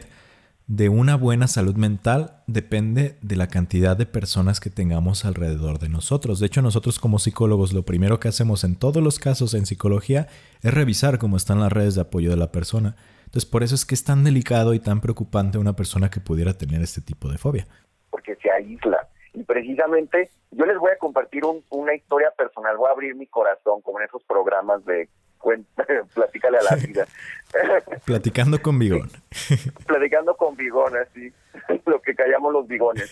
de 0.68 0.88
una 0.88 1.16
buena 1.16 1.48
salud 1.48 1.76
mental 1.76 2.44
depende 2.46 3.18
de 3.22 3.36
la 3.36 3.48
cantidad 3.48 3.98
de 3.98 4.06
personas 4.06 4.60
que 4.60 4.70
tengamos 4.70 5.26
alrededor 5.26 5.80
de 5.80 5.90
nosotros. 5.90 6.40
De 6.40 6.46
hecho, 6.46 6.62
nosotros 6.62 7.00
como 7.00 7.18
psicólogos 7.18 7.74
lo 7.74 7.84
primero 7.84 8.20
que 8.20 8.28
hacemos 8.28 8.64
en 8.64 8.76
todos 8.76 9.02
los 9.02 9.18
casos 9.18 9.56
en 9.56 9.66
psicología 9.66 10.28
es 10.62 10.72
revisar 10.72 11.18
cómo 11.18 11.38
están 11.38 11.60
las 11.60 11.72
redes 11.72 11.96
de 11.96 12.02
apoyo 12.02 12.30
de 12.30 12.38
la 12.38 12.52
persona. 12.52 12.96
Entonces, 13.30 13.46
por 13.48 13.62
eso 13.62 13.76
es 13.76 13.86
que 13.86 13.94
es 13.94 14.04
tan 14.04 14.24
delicado 14.24 14.74
y 14.74 14.80
tan 14.80 15.02
preocupante 15.02 15.60
una 15.60 15.74
persona 15.74 16.10
que 16.10 16.20
pudiera 16.20 16.54
tener 16.58 16.82
este 16.82 17.00
tipo 17.00 17.30
de 17.30 17.38
fobia. 17.38 17.68
Porque 18.10 18.36
se 18.38 18.50
aísla. 18.50 19.08
Y 19.36 19.44
precisamente 19.44 20.32
yo 20.50 20.66
les 20.66 20.80
voy 20.80 20.90
a 20.90 20.98
compartir 20.98 21.44
una 21.70 21.94
historia 21.94 22.32
personal, 22.36 22.76
voy 22.76 22.90
a 22.90 22.94
abrir 22.94 23.14
mi 23.14 23.28
corazón 23.28 23.82
como 23.82 24.00
en 24.00 24.08
esos 24.08 24.24
programas 24.24 24.84
de 24.86 25.10
cuenta, 25.38 25.86
platícale 26.16 26.58
a 26.58 26.64
la 26.64 26.76
vida. 26.76 27.06
Platicando 28.06 28.60
con 28.64 28.80
Bigón. 28.80 29.12
Platicando 29.86 30.36
con 30.36 30.56
Bigón, 30.56 30.98
así, 30.98 31.32
lo 31.86 32.02
que 32.02 32.16
callamos 32.16 32.52
los 32.52 32.68
bigones. 32.68 33.12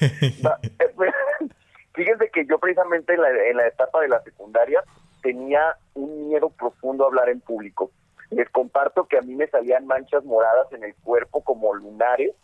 Fíjense 1.93 2.31
que 2.33 2.43
yo 2.47 2.57
precisamente 2.57 3.13
en 3.13 3.21
la, 3.21 3.29
en 3.29 3.57
la 3.57 3.67
etapa 3.67 4.01
de 4.01 4.07
la 4.07 4.19
secundaria 4.23 4.83
tenía 5.21 5.77
un 5.93 6.29
miedo 6.29 6.49
profundo 6.49 7.03
a 7.03 7.07
hablar 7.07 7.29
en 7.29 7.39
público. 7.39 7.91
Les 8.29 8.49
comparto 8.49 9.05
que 9.05 9.17
a 9.17 9.21
mí 9.21 9.35
me 9.35 9.47
salían 9.47 9.87
manchas 9.87 10.23
moradas 10.25 10.71
en 10.73 10.83
el 10.83 10.95
cuerpo 10.95 11.43
como 11.43 11.73
lunares. 11.73 12.35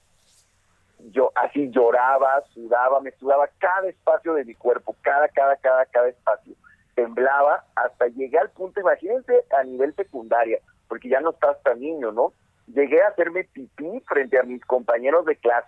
Yo 1.11 1.31
así 1.35 1.69
lloraba, 1.69 2.41
sudaba, 2.53 3.01
me 3.01 3.11
sudaba 3.11 3.49
cada 3.57 3.89
espacio 3.89 4.33
de 4.33 4.45
mi 4.45 4.55
cuerpo, 4.55 4.95
cada, 5.01 5.27
cada, 5.27 5.57
cada, 5.57 5.85
cada 5.87 6.07
espacio. 6.07 6.55
Temblaba 6.95 7.65
hasta 7.75 8.07
llegué 8.07 8.37
al 8.37 8.51
punto, 8.51 8.79
imagínense 8.79 9.43
a 9.57 9.63
nivel 9.63 9.93
secundaria, 9.95 10.59
porque 10.87 11.09
ya 11.09 11.19
no 11.19 11.31
estás 11.31 11.61
tan 11.63 11.79
niño, 11.79 12.11
¿no? 12.11 12.31
Llegué 12.67 13.01
a 13.01 13.09
hacerme 13.09 13.43
pipí 13.43 13.99
frente 14.07 14.39
a 14.39 14.43
mis 14.43 14.63
compañeros 14.63 15.25
de 15.25 15.35
clase. 15.35 15.67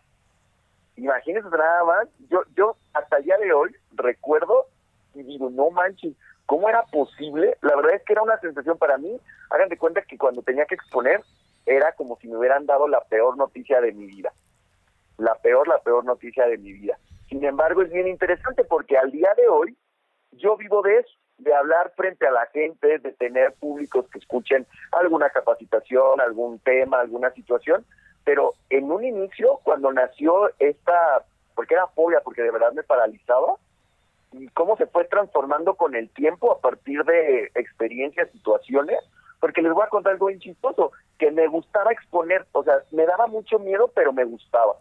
Imagínense 0.96 1.50
nada 1.50 1.84
más, 1.84 2.08
yo, 2.30 2.44
yo 2.56 2.78
hasta 2.94 3.18
el 3.18 3.26
día 3.26 3.38
de 3.38 3.52
hoy 3.52 3.76
recuerdo 3.96 4.68
y 5.14 5.24
digo, 5.24 5.50
no 5.50 5.70
manches, 5.72 6.16
¿cómo 6.46 6.70
era 6.70 6.84
posible? 6.84 7.58
La 7.62 7.76
verdad 7.76 7.96
es 7.96 8.04
que 8.04 8.14
era 8.14 8.24
una 8.24 8.40
sensación 8.40 8.78
para 8.78 8.98
mí, 8.98 9.20
hagan 9.50 9.70
de 9.70 9.78
cuenta 9.78 10.02
que 10.02 10.18
cuando 10.18 10.42
tenía 10.42 10.66
que 10.66 10.76
exponer 10.76 11.22
era 11.66 11.92
como 11.94 12.18
si 12.18 12.28
me 12.28 12.38
hubieran 12.38 12.66
dado 12.66 12.88
la 12.88 13.02
peor 13.02 13.38
noticia 13.38 13.82
de 13.82 13.92
mi 13.92 14.06
vida. 14.06 14.32
La 15.18 15.36
peor, 15.36 15.68
la 15.68 15.80
peor 15.80 16.06
noticia 16.06 16.46
de 16.48 16.58
mi 16.58 16.74
vida. 16.74 16.98
Sin 17.30 17.44
embargo, 17.44 17.82
es 17.82 17.92
bien 17.92 18.08
interesante 18.08 18.64
porque 18.64 18.98
al 18.98 19.12
día 19.12 19.34
de 19.36 19.48
hoy 19.48 19.76
yo 20.32 20.58
vivo 20.58 20.82
de 20.82 21.00
eso 21.00 21.18
de 21.38 21.54
hablar 21.54 21.92
frente 21.96 22.26
a 22.28 22.32
la 22.32 22.46
gente, 22.48 23.00
de 23.00 23.12
tener 23.14 23.54
públicos 23.56 24.06
que 24.10 24.20
escuchen 24.20 24.66
alguna 24.92 25.30
capacitación, 25.30 26.22
algún 26.22 26.60
tema, 26.60 27.02
alguna 27.02 27.32
situación, 27.32 27.86
pero 28.24 28.54
en 28.70 28.92
un 28.92 29.04
inicio, 29.04 29.60
cuando 29.64 29.92
nació 29.92 30.50
esta, 30.60 31.26
porque 31.54 31.74
era 31.74 31.88
fobia, 31.88 32.22
porque 32.22 32.42
de 32.42 32.52
verdad 32.52 32.72
me 32.74 32.84
paralizaba, 32.84 33.56
cómo 34.54 34.78
se 34.78 34.88
fue 34.88 35.06
transformando 35.06 35.76
con 35.76 35.96
el 35.96 36.10
tiempo 36.10 36.52
a 36.52 36.60
partir 36.60 37.04
de 37.04 37.52
experiencias, 37.56 38.32
situaciones, 38.32 39.00
porque 39.40 39.62
les 39.62 39.74
voy 39.74 39.84
a 39.84 39.90
contar 39.90 40.14
algo 40.14 40.28
bien 40.28 40.40
chistoso, 40.40 40.92
que 41.18 41.32
me 41.32 41.48
gustaba 41.48 41.92
exponer, 41.92 42.46
o 42.52 42.64
sea, 42.64 42.76
me 42.92 43.06
daba 43.06 43.28
mucho 43.28 43.60
miedo, 43.60 43.92
pero 43.94 44.14
me 44.14 44.24
gustaba. 44.24 44.76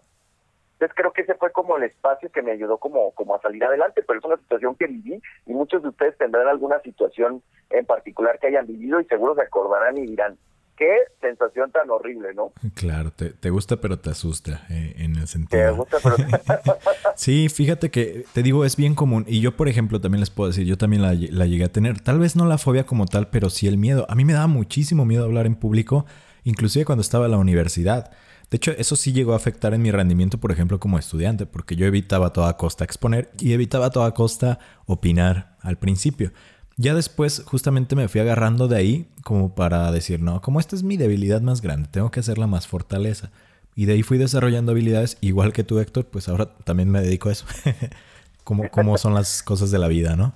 Entonces 0.75 0.97
creo 0.97 1.13
que 1.13 1.23
ese 1.23 1.35
fue 1.35 1.53
como 1.53 1.77
el 1.77 1.85
espacio 1.85 2.31
que 2.33 2.43
me 2.43 2.51
ayudó 2.51 2.79
como, 2.79 3.13
como 3.13 3.35
a 3.35 3.41
salir 3.41 3.65
adelante, 3.65 4.03
pero 4.03 4.19
es 4.19 4.25
una 4.25 4.37
situación 4.37 4.75
que 4.75 4.87
viví 4.87 5.21
y 5.47 5.53
muchos 5.53 5.83
de 5.83 5.89
ustedes 5.89 6.19
tendrán 6.19 6.49
alguna 6.49 6.81
situación 6.81 7.43
en 7.71 7.87
particular 7.87 8.39
que 8.39 8.49
hayan 8.49 8.67
vivido 8.67 9.01
y 9.01 9.05
seguro 9.05 9.35
se 9.35 9.43
acordarán 9.43 9.97
y 9.99 10.07
dirán, 10.07 10.37
qué 10.77 10.93
sensación 11.21 11.71
tan 11.71 11.91
horrible, 11.91 12.35
¿no? 12.35 12.53
Claro, 12.75 13.13
te, 13.13 13.51
gusta 13.51 13.81
pero 13.81 13.99
te 13.99 14.11
asusta 14.11 14.67
eh, 14.71 14.95
en 14.99 15.17
el 15.17 15.29
sentido. 15.29 15.63
Te 15.63 15.71
gusta 15.71 15.99
pero 16.03 16.17
Sí, 17.17 17.49
fíjate 17.49 17.91
que 17.91 18.25
te 18.33 18.43
digo, 18.43 18.65
es 18.65 18.77
bien 18.77 18.95
común 18.95 19.25
y 19.29 19.41
yo 19.41 19.57
por 19.57 19.69
ejemplo 19.69 20.01
también 20.01 20.21
les 20.21 20.31
puedo 20.31 20.49
decir, 20.49 20.67
yo 20.67 20.77
también 20.79 21.03
la, 21.03 21.15
la 21.15 21.47
llegué 21.47 21.65
a 21.65 21.73
tener, 21.73 22.01
tal 22.01 22.19
vez 22.19 22.37
no 22.37 22.47
la 22.47 22.59
fobia 22.59 22.85
como 22.87 23.07
tal, 23.07 23.29
pero 23.29 23.51
sí 23.51 23.67
el 23.67 23.79
miedo. 23.79 24.07
A 24.09 24.15
mí 24.15 24.25
me 24.25 24.33
daba 24.33 24.47
muchísimo 24.47 25.05
miedo 25.05 25.25
hablar 25.25 25.47
en 25.47 25.55
público, 25.55 26.07
inclusive 26.45 26.85
cuando 26.85 27.03
estaba 27.03 27.27
en 27.27 27.33
la 27.33 27.39
universidad. 27.39 28.11
De 28.51 28.57
hecho, 28.57 28.73
eso 28.73 28.95
sí 28.95 29.13
llegó 29.13 29.33
a 29.33 29.37
afectar 29.37 29.75
en 29.75 29.83
mi 29.83 29.91
rendimiento, 29.91 30.39
por 30.39 30.53
ejemplo, 30.53 30.79
como 30.79 30.99
estudiante, 30.99 31.47
porque 31.47 31.77
yo 31.77 31.87
evitaba 31.87 32.29
a 32.29 32.33
toda 32.33 32.57
costa 32.57 32.85
exponer 32.85 33.31
y 33.41 33.53
evitaba 33.53 33.87
a 33.87 33.91
toda 33.91 34.13
costa 34.13 34.59
opinar 34.87 35.57
al 35.61 35.79
principio. 35.79 36.31
Ya 36.77 36.95
después 36.95 37.43
justamente 37.47 37.95
me 37.95 38.09
fui 38.09 38.21
agarrando 38.21 38.67
de 38.67 38.77
ahí 38.77 39.09
como 39.23 39.55
para 39.55 39.91
decir, 39.93 40.21
no, 40.21 40.41
como 40.41 40.61
esta 40.61 40.75
es 40.75 40.83
mi 40.83 40.97
debilidad 40.97 41.41
más 41.41 41.61
grande, 41.61 41.89
tengo 41.91 42.11
que 42.11 42.21
hacerla 42.21 42.47
más 42.47 42.67
fortaleza. 42.67 43.31
Y 43.77 43.87
de 43.87 43.95
ahí 43.95 44.03
fui 44.03 44.19
desarrollando 44.19 44.73
habilidades, 44.73 45.17
igual 45.21 45.53
que 45.53 45.65
tú, 45.65 45.79
Héctor, 45.79 46.07
pues 46.07 46.29
ahora 46.29 46.55
también 46.65 46.91
me 46.91 47.01
dedico 47.01 47.29
a 47.29 47.33
eso. 47.33 47.47
como, 48.45 48.69
como 48.71 48.99
son 48.99 49.15
las 49.15 49.43
cosas 49.43 49.71
de 49.71 49.79
la 49.79 49.89
vida, 49.89 50.17
¿no? 50.17 50.35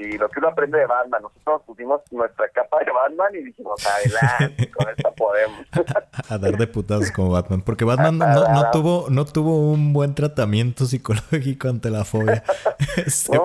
Y 0.00 0.16
lo 0.16 0.28
que 0.30 0.38
uno 0.38 0.48
aprende 0.48 0.78
de 0.78 0.86
Batman. 0.86 1.22
Nosotros 1.22 1.62
pusimos 1.66 2.00
nuestra 2.10 2.48
capa 2.48 2.78
de 2.82 2.90
Batman 2.90 3.34
y 3.34 3.44
dijimos, 3.44 3.78
adelante, 3.86 4.70
con 4.70 4.88
esta 4.88 5.10
podemos. 5.10 5.66
a 6.30 6.38
dar 6.38 6.56
de 6.56 6.66
putazos 6.66 7.10
como 7.10 7.30
Batman. 7.32 7.60
Porque 7.60 7.84
Batman 7.84 8.18
no, 8.18 8.70
tuvo, 8.72 9.06
no 9.10 9.26
tuvo 9.26 9.70
un 9.70 9.92
buen 9.92 10.14
tratamiento 10.14 10.86
psicológico 10.86 11.68
ante 11.68 11.90
la 11.90 12.04
fobia. 12.04 12.42
se, 13.06 13.36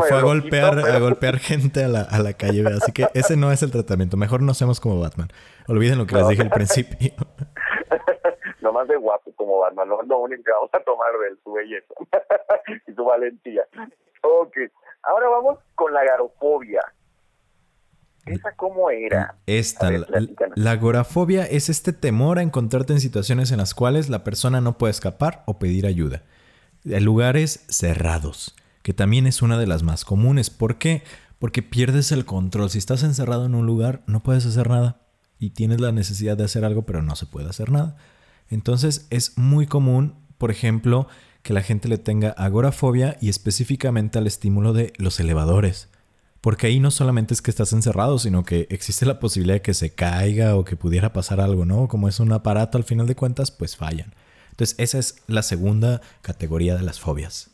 fue 0.00 0.16
a 0.16 0.22
golpear, 0.22 0.78
a 0.78 0.98
golpear 0.98 1.38
gente 1.38 1.84
a 1.84 1.88
la, 1.88 2.00
a 2.02 2.18
la 2.20 2.32
calle. 2.32 2.64
Así 2.66 2.92
que 2.92 3.08
ese 3.12 3.36
no 3.36 3.52
es 3.52 3.62
el 3.62 3.70
tratamiento. 3.70 4.16
Mejor 4.16 4.40
no 4.40 4.54
seamos 4.54 4.80
como 4.80 4.98
Batman. 4.98 5.28
Olviden 5.68 5.98
lo 5.98 6.06
que 6.06 6.14
les 6.14 6.28
dije 6.28 6.42
al 6.42 6.50
principio. 6.50 7.12
no 8.60 8.72
más 8.72 8.88
de 8.88 8.96
guapo 8.96 9.32
como 9.36 9.58
Batman. 9.58 9.88
No 9.88 10.00
lo 10.02 10.18
único 10.18 10.44
que 10.44 10.50
vamos 10.50 10.70
a 10.72 10.80
tomar 10.80 11.12
de 11.12 11.36
su 11.44 11.52
belleza 11.52 11.94
y 12.86 12.92
su 12.94 13.04
valentía. 13.04 13.64
Ok. 14.22 14.56
Ahora 15.02 15.28
vamos 15.28 15.58
con 15.74 15.92
la 15.92 16.04
garofobia. 16.04 16.82
¿Esa 18.26 18.54
cómo 18.54 18.90
era? 18.90 19.36
Esta, 19.46 19.90
la, 20.54 20.70
agorafobia 20.70 21.44
es 21.44 21.68
este 21.68 21.92
temor 21.92 22.38
a 22.38 22.42
encontrarte 22.42 22.92
en 22.92 23.00
situaciones 23.00 23.50
en 23.50 23.58
las 23.58 23.74
cuales 23.74 24.08
la 24.08 24.24
persona 24.24 24.60
no 24.60 24.78
puede 24.78 24.90
escapar 24.90 25.42
o 25.46 25.58
pedir 25.58 25.86
ayuda. 25.86 26.22
En 26.84 27.04
lugares 27.04 27.64
cerrados, 27.68 28.54
que 28.82 28.92
también 28.92 29.26
es 29.26 29.42
una 29.42 29.58
de 29.58 29.66
las 29.66 29.82
más 29.82 30.04
comunes. 30.04 30.50
¿Por 30.50 30.76
qué? 30.76 31.02
Porque 31.38 31.62
pierdes 31.62 32.12
el 32.12 32.26
control. 32.26 32.70
Si 32.70 32.78
estás 32.78 33.02
encerrado 33.02 33.46
en 33.46 33.54
un 33.54 33.66
lugar, 33.66 34.02
no 34.06 34.22
puedes 34.22 34.44
hacer 34.46 34.68
nada. 34.68 35.00
Y 35.38 35.50
tienes 35.50 35.80
la 35.80 35.90
necesidad 35.90 36.36
de 36.36 36.44
hacer 36.44 36.64
algo, 36.64 36.82
pero 36.82 37.02
no 37.02 37.16
se 37.16 37.26
puede 37.26 37.48
hacer 37.48 37.70
nada. 37.72 37.96
Entonces 38.50 39.06
es 39.10 39.38
muy 39.38 39.66
común, 39.66 40.14
por 40.36 40.50
ejemplo, 40.50 41.08
que 41.42 41.52
la 41.52 41.62
gente 41.62 41.88
le 41.88 41.98
tenga 41.98 42.30
agorafobia 42.30 43.16
y 43.20 43.28
específicamente 43.28 44.18
al 44.18 44.26
estímulo 44.26 44.72
de 44.72 44.92
los 44.98 45.20
elevadores. 45.20 45.90
Porque 46.40 46.68
ahí 46.68 46.80
no 46.80 46.90
solamente 46.90 47.34
es 47.34 47.42
que 47.42 47.50
estás 47.50 47.72
encerrado, 47.72 48.18
sino 48.18 48.44
que 48.44 48.66
existe 48.70 49.04
la 49.04 49.20
posibilidad 49.20 49.56
de 49.56 49.62
que 49.62 49.74
se 49.74 49.94
caiga 49.94 50.56
o 50.56 50.64
que 50.64 50.76
pudiera 50.76 51.12
pasar 51.12 51.40
algo, 51.40 51.66
¿no? 51.66 51.86
Como 51.86 52.08
es 52.08 52.18
un 52.18 52.32
aparato 52.32 52.78
al 52.78 52.84
final 52.84 53.06
de 53.06 53.14
cuentas, 53.14 53.50
pues 53.50 53.76
fallan. 53.76 54.14
Entonces, 54.50 54.78
esa 54.78 54.98
es 54.98 55.22
la 55.26 55.42
segunda 55.42 56.00
categoría 56.22 56.76
de 56.76 56.82
las 56.82 56.98
fobias. 56.98 57.50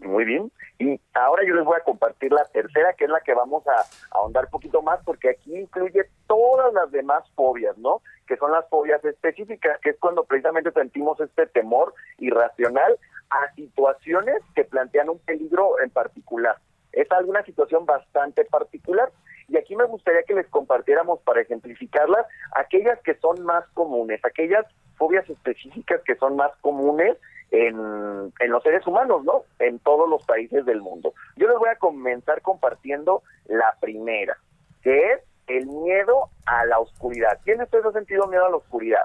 Muy 0.00 0.24
bien. 0.24 0.50
Y 0.78 1.00
ahora 1.14 1.44
yo 1.46 1.54
les 1.54 1.64
voy 1.64 1.76
a 1.80 1.84
compartir 1.84 2.32
la 2.32 2.44
tercera, 2.46 2.92
que 2.94 3.04
es 3.04 3.10
la 3.10 3.20
que 3.20 3.34
vamos 3.34 3.62
a, 3.68 3.86
ahondar 4.10 4.46
un 4.46 4.50
poquito 4.50 4.82
más, 4.82 5.00
porque 5.04 5.30
aquí 5.30 5.56
incluye 5.56 6.06
todas 6.26 6.72
las 6.74 6.90
demás 6.90 7.22
fobias, 7.36 7.78
¿no? 7.78 8.02
Que 8.26 8.36
son 8.36 8.52
las 8.52 8.68
fobias 8.68 9.04
específicas, 9.04 9.78
que 9.80 9.90
es 9.90 9.98
cuando 9.98 10.24
precisamente 10.24 10.70
sentimos 10.72 11.20
este 11.20 11.46
temor 11.46 11.94
irracional 12.18 12.98
a 13.30 13.52
situaciones 13.54 14.36
que 14.54 14.64
plantean 14.64 15.08
un 15.08 15.18
peligro 15.18 15.80
en 15.80 15.90
particular. 15.90 16.56
Es 16.92 17.10
alguna 17.10 17.42
situación 17.44 17.86
bastante 17.86 18.44
particular. 18.44 19.10
Y 19.48 19.56
aquí 19.56 19.74
me 19.76 19.84
gustaría 19.84 20.22
que 20.22 20.34
les 20.34 20.46
compartiéramos, 20.48 21.20
para 21.20 21.40
ejemplificarlas, 21.40 22.26
aquellas 22.54 23.00
que 23.00 23.14
son 23.16 23.42
más 23.44 23.66
comunes, 23.74 24.20
aquellas 24.24 24.66
fobias 24.96 25.28
específicas 25.28 26.00
que 26.04 26.14
son 26.16 26.36
más 26.36 26.52
comunes 26.60 27.16
en, 27.52 28.32
los 28.50 28.62
seres 28.62 28.86
humanos, 28.86 29.24
¿no? 29.24 29.44
En 29.58 29.78
todos 29.80 30.08
los 30.08 30.24
países 30.24 30.64
del 30.64 30.80
mundo. 30.80 31.12
Yo 31.36 31.48
les 31.48 31.58
voy 31.58 31.68
a 31.68 31.76
comenzar 31.76 32.40
compartiendo 32.42 33.22
la 33.46 33.76
primera, 33.80 34.38
que 34.82 35.12
es 35.12 35.20
el 35.46 35.66
miedo 35.66 36.30
a 36.46 36.64
la 36.66 36.78
oscuridad. 36.78 37.38
¿Tiene 37.44 37.64
usted 37.64 37.78
sentido 37.92 38.26
miedo 38.26 38.46
a 38.46 38.50
la 38.50 38.56
oscuridad? 38.56 39.02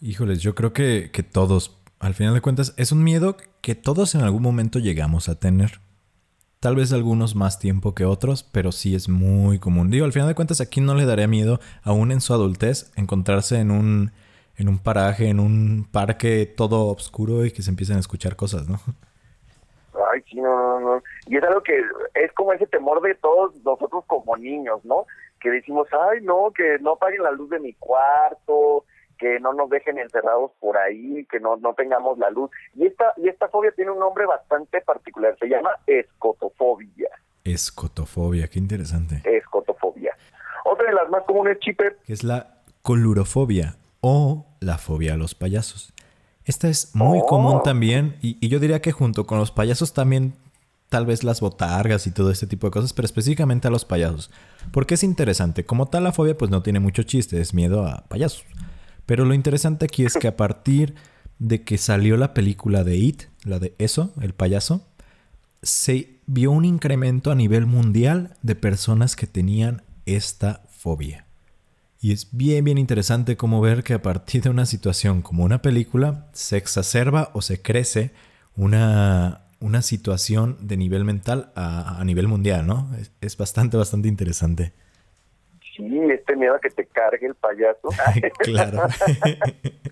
Híjoles, 0.00 0.40
yo 0.40 0.54
creo 0.54 0.72
que, 0.72 1.10
que 1.12 1.22
todos, 1.22 1.78
al 1.98 2.14
final 2.14 2.34
de 2.34 2.40
cuentas, 2.40 2.74
es 2.76 2.92
un 2.92 3.04
miedo 3.04 3.36
que 3.60 3.74
todos 3.74 4.14
en 4.14 4.22
algún 4.22 4.42
momento 4.42 4.78
llegamos 4.78 5.28
a 5.28 5.38
tener. 5.38 5.80
Tal 6.58 6.76
vez 6.76 6.92
algunos 6.92 7.34
más 7.34 7.58
tiempo 7.58 7.94
que 7.94 8.04
otros, 8.04 8.42
pero 8.42 8.72
sí 8.72 8.94
es 8.94 9.08
muy 9.08 9.58
común. 9.58 9.90
Digo, 9.90 10.04
al 10.04 10.12
final 10.12 10.28
de 10.28 10.34
cuentas, 10.34 10.60
aquí 10.60 10.80
no 10.80 10.94
le 10.94 11.06
daría 11.06 11.26
miedo, 11.26 11.60
aún 11.82 12.12
en 12.12 12.20
su 12.20 12.34
adultez, 12.34 12.92
encontrarse 12.96 13.58
en 13.58 13.70
un 13.70 14.12
en 14.60 14.68
un 14.68 14.78
paraje, 14.78 15.28
en 15.28 15.40
un 15.40 15.88
parque 15.90 16.44
todo 16.44 16.88
oscuro 16.88 17.46
y 17.46 17.50
que 17.50 17.62
se 17.62 17.70
empiecen 17.70 17.96
a 17.96 18.00
escuchar 18.00 18.36
cosas, 18.36 18.68
¿no? 18.68 18.78
Ay, 20.12 20.22
sí, 20.28 20.40
no, 20.40 20.56
no, 20.56 20.80
no. 20.80 21.02
Y 21.26 21.36
es 21.36 21.42
algo 21.42 21.62
que 21.62 21.82
es 22.14 22.32
como 22.32 22.52
ese 22.52 22.66
temor 22.66 23.00
de 23.02 23.14
todos 23.14 23.54
nosotros 23.64 24.04
como 24.06 24.36
niños, 24.36 24.84
¿no? 24.84 25.06
Que 25.40 25.50
decimos, 25.50 25.88
ay, 25.92 26.20
no, 26.22 26.52
que 26.54 26.78
no 26.80 26.92
apaguen 26.92 27.22
la 27.22 27.30
luz 27.30 27.50
de 27.50 27.60
mi 27.60 27.72
cuarto, 27.74 28.84
que 29.18 29.38
no 29.38 29.52
nos 29.52 29.68
dejen 29.68 29.98
encerrados 29.98 30.50
por 30.60 30.78
ahí, 30.78 31.26
que 31.26 31.38
no, 31.40 31.56
no 31.56 31.74
tengamos 31.74 32.18
la 32.18 32.30
luz. 32.30 32.50
Y 32.74 32.86
esta, 32.86 33.12
y 33.18 33.28
esta 33.28 33.48
fobia 33.48 33.70
tiene 33.72 33.90
un 33.90 33.98
nombre 33.98 34.24
bastante 34.26 34.80
particular, 34.80 35.36
se 35.38 35.46
llama 35.46 35.70
escotofobia. 35.86 37.10
Escotofobia, 37.44 38.48
qué 38.48 38.58
interesante. 38.58 39.20
Escotofobia. 39.24 40.16
Otra 40.64 40.86
de 40.86 40.94
las 40.94 41.08
más 41.10 41.22
comunes, 41.24 41.58
Chipper. 41.60 41.98
Que 42.06 42.12
es 42.12 42.24
la 42.24 42.62
colurofobia 42.82 43.76
o 44.00 44.46
la 44.60 44.78
fobia 44.78 45.14
a 45.14 45.16
los 45.16 45.34
payasos. 45.34 45.92
Esta 46.50 46.66
es 46.66 46.96
muy 46.96 47.20
común 47.28 47.58
oh. 47.58 47.62
también 47.62 48.16
y, 48.20 48.48
yo 48.48 48.58
diría 48.58 48.82
que 48.82 48.90
junto 48.90 49.24
con 49.24 49.38
los 49.38 49.52
payasos 49.52 49.92
también 49.92 50.34
tal 50.88 51.06
vez 51.06 51.22
las 51.22 51.40
botargas 51.40 52.08
y 52.08 52.10
todo 52.10 52.32
este 52.32 52.48
tipo 52.48 52.66
de 52.66 52.72
cosas, 52.72 52.92
pero 52.92 53.06
específicamente 53.06 53.68
a 53.68 53.70
los 53.70 53.84
payasos. 53.84 54.32
Porque 54.72 54.94
es 54.94 55.04
interesante. 55.04 55.64
Como 55.64 55.86
tal, 55.86 56.02
la 56.02 56.10
fobia 56.10 56.36
pues 56.36 56.50
no 56.50 56.60
tiene 56.60 56.80
mucho 56.80 57.04
chiste, 57.04 57.40
es 57.40 57.54
miedo 57.54 57.86
a 57.86 58.02
payasos. 58.08 58.42
Pero 59.06 59.24
lo 59.24 59.32
interesante 59.32 59.84
aquí 59.84 60.04
es 60.04 60.14
que 60.14 60.26
a 60.26 60.36
partir 60.36 60.96
de 61.38 61.62
que 61.62 61.78
salió 61.78 62.16
la 62.16 62.34
película 62.34 62.82
de 62.82 62.96
It, 62.96 63.22
la 63.44 63.60
de 63.60 63.76
eso, 63.78 64.12
el 64.20 64.34
payaso, 64.34 64.84
se 65.62 66.18
vio 66.26 66.50
un 66.50 66.64
incremento 66.64 67.30
a 67.30 67.36
nivel 67.36 67.66
mundial 67.66 68.34
de 68.42 68.56
personas 68.56 69.14
que 69.14 69.28
tenían 69.28 69.84
esta 70.04 70.62
fobia. 70.68 71.26
Y 72.02 72.12
es 72.12 72.34
bien, 72.34 72.64
bien 72.64 72.78
interesante 72.78 73.36
como 73.36 73.60
ver 73.60 73.82
que 73.82 73.92
a 73.92 74.00
partir 74.00 74.42
de 74.42 74.50
una 74.50 74.64
situación 74.64 75.20
como 75.20 75.44
una 75.44 75.60
película 75.60 76.28
se 76.32 76.56
exacerba 76.56 77.30
o 77.34 77.42
se 77.42 77.60
crece 77.60 78.12
una, 78.56 79.42
una 79.60 79.82
situación 79.82 80.56
de 80.60 80.78
nivel 80.78 81.04
mental 81.04 81.52
a, 81.54 82.02
nivel 82.06 82.26
mundial, 82.26 82.66
¿no? 82.66 82.88
Es, 83.20 83.36
bastante, 83.36 83.76
bastante 83.76 84.08
interesante. 84.08 84.72
Sí, 85.76 85.86
este 86.10 86.36
miedo 86.36 86.54
a 86.54 86.60
que 86.60 86.70
te 86.70 86.86
cargue 86.86 87.26
el 87.26 87.34
payaso. 87.34 87.88
claro. 88.38 88.82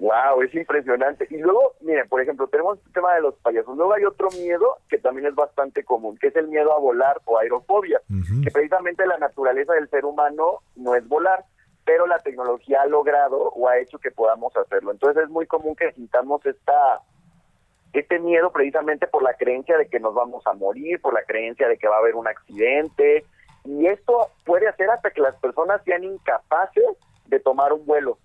wow, 0.00 0.42
es 0.42 0.54
impresionante. 0.54 1.26
Y 1.30 1.38
luego, 1.38 1.74
miren, 1.82 2.08
por 2.08 2.20
ejemplo, 2.20 2.48
tenemos 2.48 2.78
el 2.84 2.92
tema 2.92 3.14
de 3.14 3.20
los 3.20 3.34
payasos. 3.36 3.76
Luego 3.76 3.92
hay 3.92 4.04
otro 4.04 4.28
miedo 4.30 4.78
que 4.88 4.98
también 4.98 5.26
es 5.26 5.34
bastante 5.34 5.84
común, 5.84 6.16
que 6.18 6.28
es 6.28 6.36
el 6.36 6.48
miedo 6.48 6.74
a 6.74 6.80
volar 6.80 7.20
o 7.26 7.38
aerofobia, 7.38 8.00
que 8.42 8.50
precisamente 8.50 9.06
la 9.06 9.18
naturaleza 9.18 9.74
del 9.74 9.88
ser 9.90 10.04
humano 10.04 10.60
no 10.74 10.94
es 10.94 11.06
volar, 11.06 11.44
pero 11.84 12.06
la 12.06 12.18
tecnología 12.18 12.82
ha 12.82 12.86
logrado 12.86 13.36
o 13.36 13.68
ha 13.68 13.78
hecho 13.78 13.98
que 13.98 14.10
podamos 14.10 14.56
hacerlo. 14.56 14.90
Entonces 14.90 15.24
es 15.24 15.30
muy 15.30 15.46
común 15.46 15.76
que 15.76 15.92
sintamos 15.92 16.44
esta 16.46 17.00
este 17.92 18.20
miedo 18.20 18.52
precisamente 18.52 19.08
por 19.08 19.20
la 19.22 19.34
creencia 19.34 19.76
de 19.76 19.88
que 19.88 19.98
nos 19.98 20.14
vamos 20.14 20.46
a 20.46 20.52
morir, 20.52 21.00
por 21.00 21.12
la 21.12 21.24
creencia 21.24 21.66
de 21.68 21.76
que 21.76 21.88
va 21.88 21.96
a 21.96 21.98
haber 21.98 22.14
un 22.14 22.28
accidente, 22.28 23.24
y 23.64 23.86
esto 23.88 24.28
puede 24.44 24.68
hacer 24.68 24.88
hasta 24.90 25.10
que 25.10 25.20
las 25.20 25.34
personas 25.40 25.82
sean 25.84 26.04
incapaces 26.04 26.84
de 27.26 27.40
tomar 27.40 27.72
un 27.72 27.84
vuelo. 27.84 28.18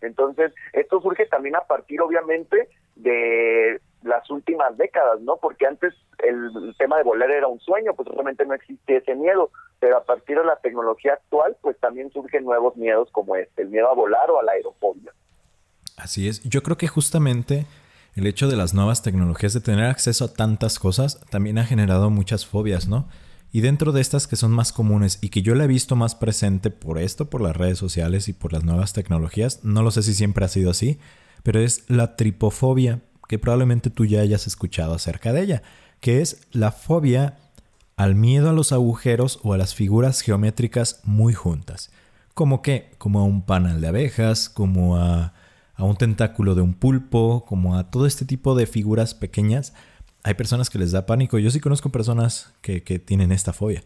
Entonces, 0.00 0.52
esto 0.72 1.00
surge 1.00 1.26
también 1.26 1.56
a 1.56 1.60
partir, 1.60 2.00
obviamente, 2.00 2.68
de 2.96 3.80
las 4.02 4.28
últimas 4.30 4.76
décadas, 4.76 5.20
¿no? 5.20 5.36
Porque 5.36 5.66
antes 5.66 5.94
el, 6.18 6.74
tema 6.78 6.98
de 6.98 7.02
volar 7.02 7.30
era 7.30 7.48
un 7.48 7.60
sueño, 7.60 7.94
pues 7.94 8.08
realmente 8.08 8.46
no 8.46 8.54
existe 8.54 8.96
ese 8.96 9.14
miedo, 9.14 9.50
pero 9.80 9.96
a 9.96 10.04
partir 10.04 10.38
de 10.38 10.44
la 10.44 10.56
tecnología 10.56 11.14
actual, 11.14 11.56
pues 11.60 11.78
también 11.80 12.10
surgen 12.12 12.44
nuevos 12.44 12.76
miedos 12.76 13.08
como 13.10 13.36
este, 13.36 13.62
el 13.62 13.68
miedo 13.68 13.88
a 13.88 13.94
volar 13.94 14.30
o 14.30 14.38
a 14.38 14.44
la 14.44 14.52
aerofobia. 14.52 15.12
Así 15.96 16.28
es, 16.28 16.42
yo 16.44 16.62
creo 16.62 16.76
que 16.76 16.86
justamente 16.86 17.66
el 18.14 18.26
hecho 18.26 18.48
de 18.48 18.56
las 18.56 18.74
nuevas 18.74 19.02
tecnologías, 19.02 19.52
de 19.52 19.60
tener 19.60 19.86
acceso 19.86 20.26
a 20.26 20.32
tantas 20.32 20.78
cosas, 20.78 21.20
también 21.30 21.58
ha 21.58 21.64
generado 21.64 22.10
muchas 22.10 22.46
fobias, 22.46 22.88
¿no? 22.88 23.08
Y 23.50 23.60
dentro 23.60 23.92
de 23.92 24.00
estas 24.00 24.26
que 24.26 24.36
son 24.36 24.50
más 24.52 24.72
comunes 24.72 25.18
y 25.20 25.30
que 25.30 25.42
yo 25.42 25.54
la 25.54 25.64
he 25.64 25.68
visto 25.68 25.96
más 25.96 26.14
presente 26.14 26.70
por 26.70 26.98
esto, 26.98 27.30
por 27.30 27.40
las 27.40 27.56
redes 27.56 27.78
sociales 27.78 28.28
y 28.28 28.32
por 28.32 28.52
las 28.52 28.64
nuevas 28.64 28.92
tecnologías, 28.92 29.60
no 29.62 29.82
lo 29.82 29.90
sé 29.90 30.02
si 30.02 30.14
siempre 30.14 30.44
ha 30.44 30.48
sido 30.48 30.70
así, 30.70 30.98
pero 31.42 31.60
es 31.60 31.84
la 31.88 32.16
tripofobia, 32.16 33.00
que 33.26 33.38
probablemente 33.38 33.90
tú 33.90 34.04
ya 34.04 34.20
hayas 34.20 34.46
escuchado 34.46 34.94
acerca 34.94 35.32
de 35.32 35.42
ella, 35.42 35.62
que 36.00 36.20
es 36.20 36.46
la 36.52 36.72
fobia 36.72 37.38
al 37.96 38.14
miedo 38.14 38.50
a 38.50 38.52
los 38.52 38.72
agujeros 38.72 39.40
o 39.42 39.54
a 39.54 39.58
las 39.58 39.74
figuras 39.74 40.20
geométricas 40.20 41.00
muy 41.04 41.34
juntas. 41.34 41.90
Como 42.34 42.62
que, 42.62 42.90
como 42.98 43.20
a 43.20 43.24
un 43.24 43.42
panal 43.42 43.80
de 43.80 43.88
abejas, 43.88 44.48
como 44.48 44.96
a 44.96 45.32
a 45.78 45.84
un 45.84 45.96
tentáculo 45.96 46.56
de 46.56 46.60
un 46.60 46.74
pulpo, 46.74 47.44
como 47.46 47.78
a 47.78 47.88
todo 47.88 48.04
este 48.04 48.24
tipo 48.24 48.56
de 48.56 48.66
figuras 48.66 49.14
pequeñas, 49.14 49.74
hay 50.28 50.34
personas 50.34 50.68
que 50.68 50.78
les 50.78 50.92
da 50.92 51.06
pánico. 51.06 51.38
Yo 51.38 51.48
sí 51.48 51.58
conozco 51.58 51.88
personas 51.88 52.54
que, 52.60 52.84
que 52.84 52.98
tienen 52.98 53.32
esta 53.32 53.54
fobia. 53.54 53.80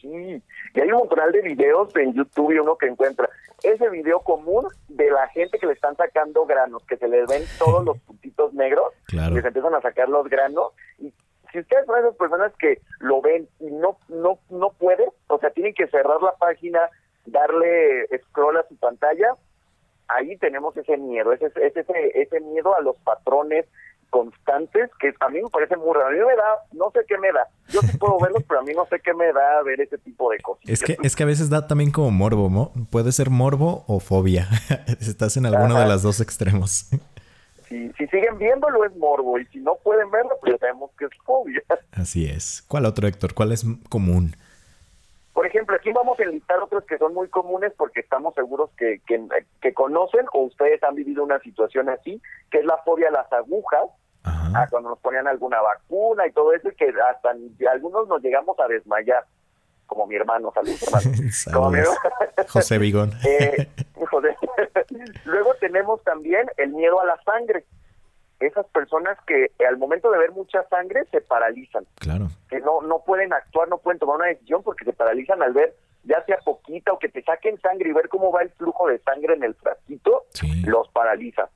Sí, 0.00 0.08
y 0.08 0.80
hay 0.80 0.88
un 0.90 0.98
montón 0.98 1.30
de 1.30 1.40
videos 1.40 1.94
en 1.94 2.14
YouTube 2.14 2.52
y 2.52 2.58
uno 2.58 2.76
que 2.76 2.88
encuentra 2.88 3.28
ese 3.62 3.88
video 3.90 4.18
común 4.20 4.66
de 4.88 5.08
la 5.12 5.28
gente 5.28 5.60
que 5.60 5.68
le 5.68 5.74
están 5.74 5.96
sacando 5.96 6.44
granos, 6.46 6.84
que 6.86 6.96
se 6.96 7.06
les 7.06 7.28
ven 7.28 7.44
todos 7.60 7.84
los 7.84 7.96
puntitos 8.06 8.54
negros 8.54 8.92
y 9.12 9.16
se 9.16 9.46
empiezan 9.46 9.76
a 9.76 9.80
sacar 9.80 10.08
los 10.08 10.28
granos. 10.28 10.72
Y 10.98 11.12
si 11.52 11.60
ustedes 11.60 11.86
son 11.86 11.96
esas 12.00 12.16
personas 12.16 12.52
que 12.58 12.80
lo 12.98 13.22
ven 13.22 13.48
y 13.60 13.66
no, 13.66 13.96
no, 14.08 14.40
no 14.50 14.70
pueden, 14.70 15.10
o 15.28 15.38
sea, 15.38 15.50
tienen 15.50 15.74
que 15.74 15.86
cerrar 15.86 16.20
la 16.22 16.34
página, 16.34 16.90
darle 17.24 18.08
scroll 18.18 18.56
a 18.56 18.66
su 18.66 18.74
pantalla 18.78 19.36
ahí 20.08 20.36
tenemos 20.36 20.76
ese 20.76 20.96
miedo, 20.96 21.32
ese, 21.32 21.50
ese, 21.56 21.84
ese 22.14 22.40
miedo 22.40 22.76
a 22.76 22.82
los 22.82 22.96
patrones 22.98 23.66
constantes 24.14 24.92
que 25.00 25.12
a 25.18 25.28
mí 25.28 25.42
me 25.42 25.50
parece 25.50 25.76
muy 25.76 25.92
raro. 25.92 26.06
A 26.06 26.10
mí 26.12 26.18
me 26.18 26.36
da, 26.36 26.46
no 26.70 26.92
sé 26.92 27.00
qué 27.08 27.18
me 27.18 27.32
da. 27.32 27.48
Yo 27.66 27.80
sí 27.80 27.98
puedo 27.98 28.20
verlos, 28.20 28.44
pero 28.46 28.60
a 28.60 28.62
mí 28.62 28.72
no 28.72 28.86
sé 28.86 29.00
qué 29.00 29.12
me 29.12 29.32
da 29.32 29.60
ver 29.64 29.80
ese 29.80 29.98
tipo 29.98 30.30
de 30.30 30.38
cosas. 30.38 30.62
Es 30.68 30.84
que, 30.84 30.96
es 31.02 31.16
que 31.16 31.24
a 31.24 31.26
veces 31.26 31.50
da 31.50 31.66
también 31.66 31.90
como 31.90 32.12
morbo, 32.12 32.48
¿no? 32.48 32.70
Puede 32.90 33.10
ser 33.10 33.28
morbo 33.28 33.82
o 33.88 33.98
fobia. 33.98 34.46
Estás 35.00 35.36
en 35.36 35.46
alguno 35.46 35.80
de 35.80 35.86
los 35.86 36.04
dos 36.04 36.20
extremos. 36.20 36.90
Si, 37.68 37.92
si 37.94 38.06
siguen 38.06 38.38
viéndolo 38.38 38.84
es 38.84 38.94
morbo 38.94 39.36
y 39.36 39.46
si 39.46 39.58
no 39.58 39.74
pueden 39.82 40.08
verlo, 40.12 40.30
pues 40.40 40.52
ya 40.52 40.58
sabemos 40.58 40.92
que 40.96 41.06
es 41.06 41.10
fobia. 41.24 41.62
Así 41.90 42.26
es. 42.26 42.62
¿Cuál 42.68 42.86
otro, 42.86 43.08
Héctor? 43.08 43.34
¿Cuál 43.34 43.50
es 43.50 43.66
común? 43.88 44.36
Por 45.34 45.44
ejemplo, 45.48 45.74
aquí 45.74 45.90
vamos 45.90 46.18
a 46.20 46.22
enlistar 46.22 46.60
otros 46.60 46.84
que 46.84 46.96
son 46.96 47.12
muy 47.12 47.26
comunes 47.28 47.72
porque 47.76 48.00
estamos 48.00 48.34
seguros 48.34 48.70
que, 48.78 49.00
que, 49.60 49.74
conocen 49.74 50.26
o 50.32 50.44
ustedes 50.44 50.80
han 50.84 50.94
vivido 50.94 51.24
una 51.24 51.40
situación 51.40 51.88
así, 51.88 52.22
que 52.52 52.58
es 52.58 52.64
la 52.64 52.78
fobia 52.84 53.08
a 53.08 53.10
las 53.10 53.32
agujas, 53.32 53.82
a 54.24 54.66
cuando 54.70 54.90
nos 54.90 54.98
ponían 55.00 55.26
alguna 55.26 55.60
vacuna 55.60 56.26
y 56.26 56.32
todo 56.32 56.52
eso, 56.52 56.68
y 56.68 56.74
que 56.74 56.92
hasta 57.10 57.34
algunos 57.70 58.08
nos 58.08 58.22
llegamos 58.22 58.58
a 58.58 58.66
desmayar, 58.66 59.24
como 59.86 60.06
mi 60.06 60.16
hermano, 60.16 60.52
saludos 60.54 60.82
hermano. 61.46 61.90
José 62.48 62.78
Vigón. 62.78 63.12
Eh, 63.26 63.68
Luego 65.24 65.54
tenemos 65.60 66.02
también 66.04 66.46
el 66.56 66.72
miedo 66.72 67.00
a 67.00 67.06
la 67.06 67.20
sangre 67.24 67.64
esas 68.40 68.66
personas 68.66 69.16
que 69.26 69.50
al 69.66 69.78
momento 69.78 70.10
de 70.10 70.18
ver 70.18 70.32
mucha 70.32 70.62
sangre 70.68 71.04
se 71.10 71.20
paralizan. 71.20 71.86
Claro. 71.96 72.28
Que 72.48 72.60
no, 72.60 72.82
no 72.82 73.00
pueden 73.00 73.32
actuar, 73.32 73.68
no 73.68 73.78
pueden 73.78 73.98
tomar 73.98 74.16
una 74.16 74.26
decisión 74.26 74.62
porque 74.62 74.84
se 74.84 74.92
paralizan 74.92 75.42
al 75.42 75.52
ver 75.52 75.74
ya 76.04 76.22
sea 76.24 76.38
poquita 76.44 76.92
o 76.92 76.98
que 76.98 77.08
te 77.08 77.22
saquen 77.22 77.58
sangre 77.60 77.88
y 77.88 77.92
ver 77.92 78.08
cómo 78.08 78.30
va 78.30 78.42
el 78.42 78.50
flujo 78.50 78.88
de 78.88 78.98
sangre 79.00 79.34
en 79.34 79.42
el 79.42 79.54
frasquito, 79.54 80.24
los 80.66 80.88
paraliza. 80.88 81.48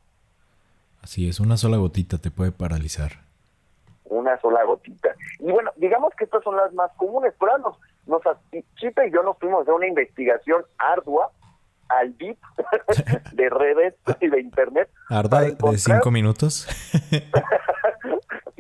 Así 1.03 1.29
es, 1.29 1.41
una 1.41 1.57
sola 1.57 1.77
gotita 1.77 2.19
te 2.19 2.31
puede 2.31 2.53
paralizar. 2.53 3.13
Una 4.05 4.39
sola 4.41 4.65
gotita. 4.65 5.15
Y 5.39 5.51
bueno, 5.51 5.71
digamos 5.77 6.15
que 6.15 6.25
estas 6.25 6.43
son 6.43 6.57
las 6.57 6.73
más 6.73 6.91
comunes, 6.97 7.35
pero 7.39 7.59
nos, 7.59 7.77
nos 8.07 8.23
Chipe 8.77 9.09
y 9.09 9.13
yo 9.13 9.23
nos 9.23 9.39
fuimos 9.39 9.67
de 9.67 9.73
una 9.73 9.87
investigación 9.87 10.65
ardua 10.79 11.31
al 11.89 12.11
VIP 12.11 12.39
de 13.33 13.49
redes 13.51 13.95
y 14.21 14.29
de 14.29 14.41
internet. 14.41 14.91
Arda 15.09 15.41
de 15.41 15.79
cinco 15.79 16.11
minutos. 16.11 16.67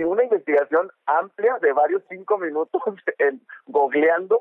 una 0.08 0.24
investigación 0.24 0.90
amplia 1.06 1.58
de 1.60 1.72
varios 1.72 2.02
cinco 2.08 2.38
minutos 2.38 2.82
en 3.18 3.40
googleando 3.66 4.40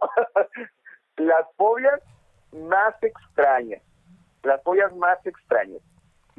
las 1.17 1.45
fobias 1.55 2.01
más 2.51 2.95
extrañas. 3.01 3.81
Las 4.43 4.61
fobias 4.63 4.95
más 4.95 5.23
extrañas. 5.25 5.81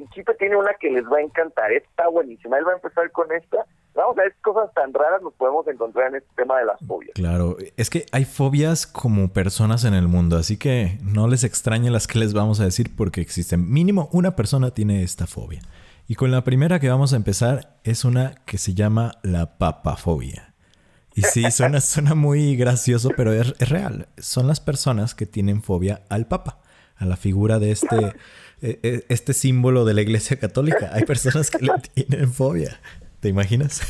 Chipe 0.09 0.33
tiene 0.35 0.55
una 0.55 0.73
que 0.75 0.89
les 0.89 1.05
va 1.05 1.17
a 1.17 1.21
encantar. 1.21 1.71
Está 1.71 2.07
buenísima. 2.07 2.57
Él 2.57 2.67
va 2.67 2.71
a 2.71 2.75
empezar 2.75 3.11
con 3.11 3.31
esta 3.31 3.65
Vamos 3.99 4.17
a 4.17 4.21
ver 4.21 4.35
cosas 4.41 4.73
tan 4.73 4.93
raras 4.93 5.21
nos 5.21 5.33
podemos 5.33 5.67
encontrar 5.67 6.07
en 6.09 6.15
este 6.15 6.29
tema 6.35 6.57
de 6.59 6.65
las 6.65 6.79
fobias. 6.87 7.11
Claro, 7.15 7.57
es 7.75 7.89
que 7.89 8.05
hay 8.13 8.23
fobias 8.23 8.87
como 8.87 9.33
personas 9.33 9.83
en 9.83 9.93
el 9.93 10.07
mundo, 10.07 10.37
así 10.37 10.57
que 10.57 10.97
no 11.01 11.27
les 11.27 11.43
extrañe 11.43 11.89
las 11.89 12.07
que 12.07 12.19
les 12.19 12.33
vamos 12.33 12.61
a 12.61 12.63
decir 12.65 12.95
porque 12.95 13.19
existen. 13.19 13.69
Mínimo 13.69 14.09
una 14.13 14.35
persona 14.35 14.71
tiene 14.71 15.03
esta 15.03 15.27
fobia. 15.27 15.59
Y 16.07 16.15
con 16.15 16.31
la 16.31 16.45
primera 16.45 16.79
que 16.79 16.89
vamos 16.89 17.11
a 17.11 17.17
empezar 17.17 17.77
es 17.83 18.05
una 18.05 18.35
que 18.45 18.57
se 18.57 18.73
llama 18.73 19.15
la 19.21 19.57
papafobia. 19.57 20.53
Y 21.13 21.23
sí, 21.23 21.51
suena, 21.51 21.81
suena 21.81 22.15
muy 22.15 22.55
gracioso, 22.55 23.09
pero 23.17 23.33
es, 23.33 23.53
es, 23.59 23.69
real. 23.69 24.07
Son 24.17 24.47
las 24.47 24.61
personas 24.61 25.13
que 25.13 25.25
tienen 25.25 25.61
fobia 25.61 26.03
al 26.09 26.25
papa, 26.25 26.59
a 26.95 27.05
la 27.05 27.17
figura 27.17 27.59
de 27.59 27.71
este, 27.71 28.13
este 28.61 29.33
símbolo 29.33 29.85
de 29.85 29.93
la 29.93 30.01
iglesia 30.01 30.37
católica. 30.39 30.89
Hay 30.93 31.03
personas 31.05 31.49
que 31.51 31.65
le 31.65 31.71
tienen 31.93 32.31
fobia. 32.31 32.79
¿Te 33.19 33.29
imaginas? 33.29 33.81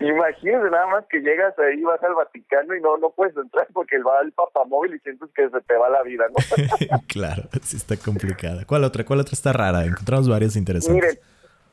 Imagínate 0.00 0.70
nada 0.70 0.86
más 0.88 1.04
que 1.08 1.20
llegas 1.20 1.58
ahí, 1.58 1.80
vas 1.82 2.02
al 2.02 2.14
Vaticano 2.14 2.74
y 2.74 2.80
no 2.80 2.98
no 2.98 3.10
puedes 3.10 3.34
entrar 3.36 3.66
porque 3.72 3.96
va 4.02 4.20
el 4.22 4.32
papamóvil 4.32 4.94
y 4.94 4.98
sientes 4.98 5.30
que 5.34 5.48
se 5.48 5.60
te 5.62 5.76
va 5.76 5.88
la 5.88 6.02
vida, 6.02 6.24
¿no? 6.28 7.00
claro, 7.06 7.44
sí 7.62 7.76
está 7.76 7.96
complicada. 7.96 8.64
¿Cuál 8.66 8.84
otra? 8.84 9.04
¿Cuál 9.04 9.20
otra 9.20 9.32
está 9.32 9.52
rara? 9.52 9.84
Encontramos 9.84 10.28
varias 10.28 10.56
interesantes. 10.56 11.02
Miren, 11.02 11.18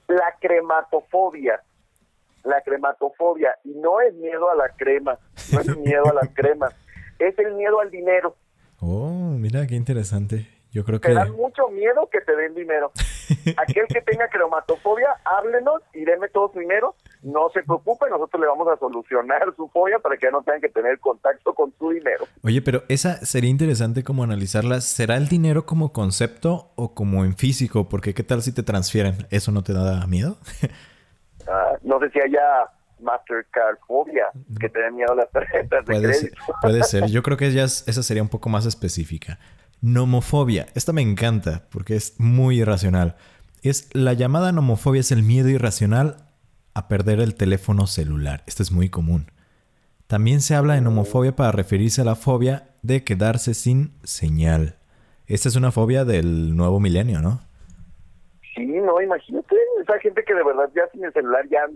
la 0.07 0.35
crematofobia. 0.39 1.61
La 2.43 2.61
crematofobia. 2.61 3.57
Y 3.65 3.71
no 3.71 3.99
es 3.99 4.13
miedo 4.13 4.49
a 4.49 4.55
la 4.55 4.69
crema, 4.69 5.17
no 5.51 5.59
es 5.59 5.77
miedo 5.77 6.05
a 6.09 6.13
las 6.13 6.29
cremas, 6.33 6.73
es 7.19 7.37
el 7.37 7.53
miedo 7.55 7.81
al 7.81 7.91
dinero. 7.91 8.35
Oh, 8.79 9.35
mira 9.37 9.67
qué 9.67 9.75
interesante. 9.75 10.47
Yo 10.71 10.84
creo 10.84 10.99
que... 10.99 11.10
Te 11.10 11.13
dan 11.13 11.31
mucho 11.31 11.67
miedo 11.69 12.10
que 12.12 12.21
te 12.21 12.36
den 12.36 12.55
dinero. 12.55 12.91
Aquel 13.57 13.88
que 13.88 14.01
tenga 14.01 14.27
cromatofobia, 14.29 15.10
háblenos 15.25 15.81
y 15.93 16.05
denme 16.05 16.29
todo 16.29 16.51
su 16.53 16.60
dinero 16.60 16.95
no 17.23 17.49
se 17.53 17.62
preocupe, 17.63 18.10
nosotros 18.10 18.41
le 18.41 18.47
vamos 18.47 18.67
a 18.67 18.77
solucionar 18.77 19.53
su 19.55 19.67
fobia 19.69 19.99
para 19.99 20.17
que 20.17 20.25
ya 20.25 20.31
no 20.31 20.41
tengan 20.41 20.62
que 20.62 20.69
tener 20.69 20.99
contacto 20.99 21.53
con 21.53 21.73
su 21.77 21.91
dinero. 21.91 22.25
Oye, 22.43 22.62
pero 22.62 22.84
esa 22.89 23.17
sería 23.25 23.49
interesante 23.49 24.03
como 24.03 24.23
analizarla. 24.23 24.81
¿Será 24.81 25.17
el 25.17 25.27
dinero 25.27 25.65
como 25.65 25.93
concepto 25.93 26.71
o 26.75 26.95
como 26.95 27.23
en 27.23 27.36
físico? 27.36 27.89
Porque 27.89 28.13
qué 28.13 28.23
tal 28.23 28.41
si 28.41 28.53
te 28.53 28.63
transfieren, 28.63 29.27
¿eso 29.29 29.51
no 29.51 29.63
te 29.63 29.73
da 29.73 30.05
miedo? 30.07 30.38
Ah, 31.47 31.75
no 31.81 31.99
sé 31.99 32.12
si 32.12 32.19
haya 32.19 32.69
Mastercard 32.99 33.79
fobia, 33.88 34.27
que 34.60 34.69
te 34.69 34.91
miedo 34.91 35.12
a 35.12 35.15
las 35.15 35.31
tarjetas 35.31 35.84
de 35.84 35.91
puede 35.91 36.03
crédito. 36.03 36.43
Ser, 36.45 36.55
puede 36.62 36.84
ser, 36.84 37.05
yo 37.10 37.23
creo 37.23 37.36
que 37.36 37.47
esa 37.47 38.03
sería 38.03 38.21
un 38.21 38.29
poco 38.29 38.47
más 38.47 38.67
específica. 38.67 39.39
Nomofobia, 39.81 40.67
esta 40.75 40.93
me 40.93 41.01
encanta 41.01 41.63
porque 41.71 41.95
es 41.95 42.19
muy 42.19 42.61
irracional. 42.61 43.15
Es 43.63 43.89
la 43.95 44.13
llamada 44.13 44.51
nomofobia 44.51 45.01
es 45.01 45.11
el 45.11 45.23
miedo 45.23 45.49
irracional 45.49 46.17
a 46.75 46.87
perder 46.87 47.19
el 47.19 47.33
teléfono 47.33 47.87
celular. 47.87 48.43
Esto 48.45 48.61
es 48.61 48.71
muy 48.71 48.89
común. 48.89 49.31
También 50.05 50.41
se 50.41 50.53
habla 50.53 50.75
de 50.75 50.81
nomofobia 50.81 51.35
para 51.35 51.51
referirse 51.51 52.01
a 52.01 52.05
la 52.05 52.13
fobia 52.13 52.69
de 52.83 53.03
quedarse 53.03 53.55
sin 53.55 53.93
señal. 54.03 54.75
Esta 55.25 55.49
es 55.49 55.55
una 55.55 55.71
fobia 55.71 56.05
del 56.05 56.55
nuevo 56.55 56.79
milenio, 56.79 57.19
¿no? 57.19 57.41
Sí, 58.53 58.67
no, 58.67 59.01
imagínate, 59.01 59.55
esa 59.81 59.97
gente 59.99 60.23
que 60.23 60.35
de 60.35 60.43
verdad 60.43 60.69
ya 60.75 60.87
sin 60.91 61.03
el 61.03 61.13
celular 61.13 61.47
ya 61.49 61.67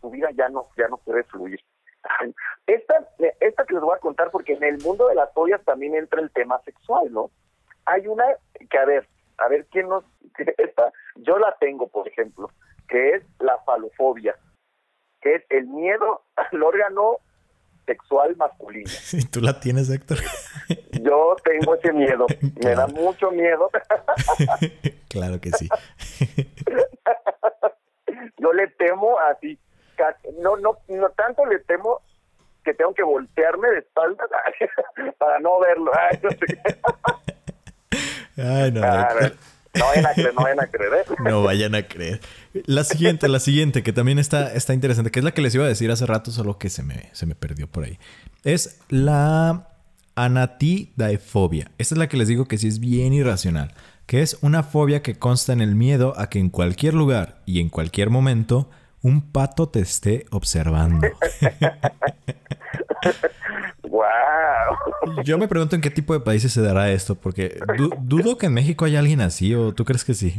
su 0.00 0.10
vida 0.10 0.30
ya 0.36 0.48
no 0.48 0.66
ya 0.76 0.88
no 0.88 0.96
puede 0.96 1.22
fluir. 1.24 1.60
Esta, 2.66 3.08
esta 3.40 3.64
que 3.64 3.74
les 3.74 3.82
voy 3.82 3.96
a 3.96 4.00
contar 4.00 4.30
porque 4.30 4.54
en 4.54 4.64
el 4.64 4.78
mundo 4.82 5.08
de 5.08 5.14
las 5.14 5.32
fobias 5.32 5.62
también 5.64 5.94
entra 5.94 6.20
el 6.20 6.30
tema 6.30 6.60
sexual, 6.64 7.12
¿no? 7.12 7.30
Hay 7.84 8.06
una 8.06 8.24
que 8.68 8.78
a 8.78 8.84
ver, 8.84 9.06
a 9.38 9.48
ver 9.48 9.66
quién 9.70 9.88
nos 9.88 10.04
esta 10.58 10.92
yo 11.16 11.38
la 11.38 11.56
tengo, 11.58 11.88
por 11.88 12.08
ejemplo, 12.08 12.50
que 12.88 13.16
es 13.16 13.22
la 13.38 13.58
falofobia, 13.64 14.36
que 15.20 15.36
es 15.36 15.42
el 15.50 15.66
miedo 15.66 16.22
al 16.36 16.62
órgano 16.62 17.18
sexual 17.86 18.36
masculino. 18.36 18.90
¿Y 19.12 19.24
tú 19.26 19.40
la 19.40 19.58
tienes, 19.60 19.90
Héctor? 19.90 20.18
Yo 21.00 21.36
tengo 21.44 21.74
ese 21.74 21.92
miedo. 21.92 22.26
Me 22.62 22.74
da 22.74 22.86
mucho 22.86 23.30
miedo. 23.30 23.70
claro 25.08 25.40
que 25.40 25.50
sí. 25.52 25.68
Yo 28.38 28.52
le 28.52 28.68
temo 28.68 29.18
así. 29.18 29.58
No, 30.40 30.56
no, 30.56 30.78
no 30.88 31.08
tanto 31.10 31.44
le 31.46 31.58
temo 31.60 32.00
que 32.64 32.74
tengo 32.74 32.92
que 32.94 33.02
voltearme 33.02 33.68
de 33.70 33.78
espaldas 33.78 34.28
para 35.18 35.38
no 35.38 35.60
verlo. 35.60 35.92
Ay, 38.36 38.72
no. 38.72 38.80
No 39.78 39.86
vayan 39.86 40.06
a 40.06 40.14
creer, 40.14 40.34
no 40.34 40.42
vayan 40.42 40.60
a 40.60 40.66
creer. 40.66 40.92
¿eh? 40.94 41.14
No 41.24 41.42
vayan 41.42 41.74
a 41.74 41.82
creer. 41.82 42.20
La 42.66 42.84
siguiente, 42.84 43.28
la 43.28 43.40
siguiente, 43.40 43.82
que 43.82 43.92
también 43.92 44.18
está, 44.18 44.52
está 44.52 44.74
interesante, 44.74 45.10
que 45.10 45.20
es 45.20 45.24
la 45.24 45.32
que 45.32 45.42
les 45.42 45.54
iba 45.54 45.64
a 45.64 45.68
decir 45.68 45.90
hace 45.90 46.06
rato, 46.06 46.30
solo 46.30 46.58
que 46.58 46.70
se 46.70 46.82
me, 46.82 47.10
se 47.12 47.26
me 47.26 47.34
perdió 47.34 47.66
por 47.66 47.84
ahí. 47.84 47.98
Es 48.44 48.80
la 48.88 49.68
anatidaefobia. 50.14 51.70
Esta 51.78 51.94
es 51.94 51.98
la 51.98 52.08
que 52.08 52.16
les 52.16 52.28
digo 52.28 52.46
que 52.46 52.58
sí 52.58 52.68
es 52.68 52.80
bien 52.80 53.12
irracional, 53.12 53.74
que 54.06 54.22
es 54.22 54.38
una 54.40 54.62
fobia 54.62 55.02
que 55.02 55.18
consta 55.18 55.52
en 55.52 55.60
el 55.60 55.74
miedo 55.74 56.14
a 56.16 56.30
que 56.30 56.38
en 56.38 56.48
cualquier 56.48 56.94
lugar 56.94 57.42
y 57.44 57.60
en 57.60 57.68
cualquier 57.68 58.10
momento 58.10 58.70
un 59.06 59.20
pato 59.20 59.68
te 59.68 59.78
esté 59.78 60.26
observando. 60.32 61.06
wow. 63.84 64.02
Yo 65.22 65.38
me 65.38 65.46
pregunto 65.46 65.76
en 65.76 65.82
qué 65.82 65.90
tipo 65.90 66.12
de 66.12 66.18
países 66.18 66.52
se 66.52 66.60
dará 66.60 66.90
esto, 66.90 67.14
porque 67.14 67.56
dudo 68.00 68.36
que 68.36 68.46
en 68.46 68.54
México 68.54 68.84
haya 68.84 68.98
alguien 68.98 69.20
así, 69.20 69.54
o 69.54 69.72
tú 69.72 69.84
crees 69.84 70.04
que 70.04 70.14
sí. 70.14 70.34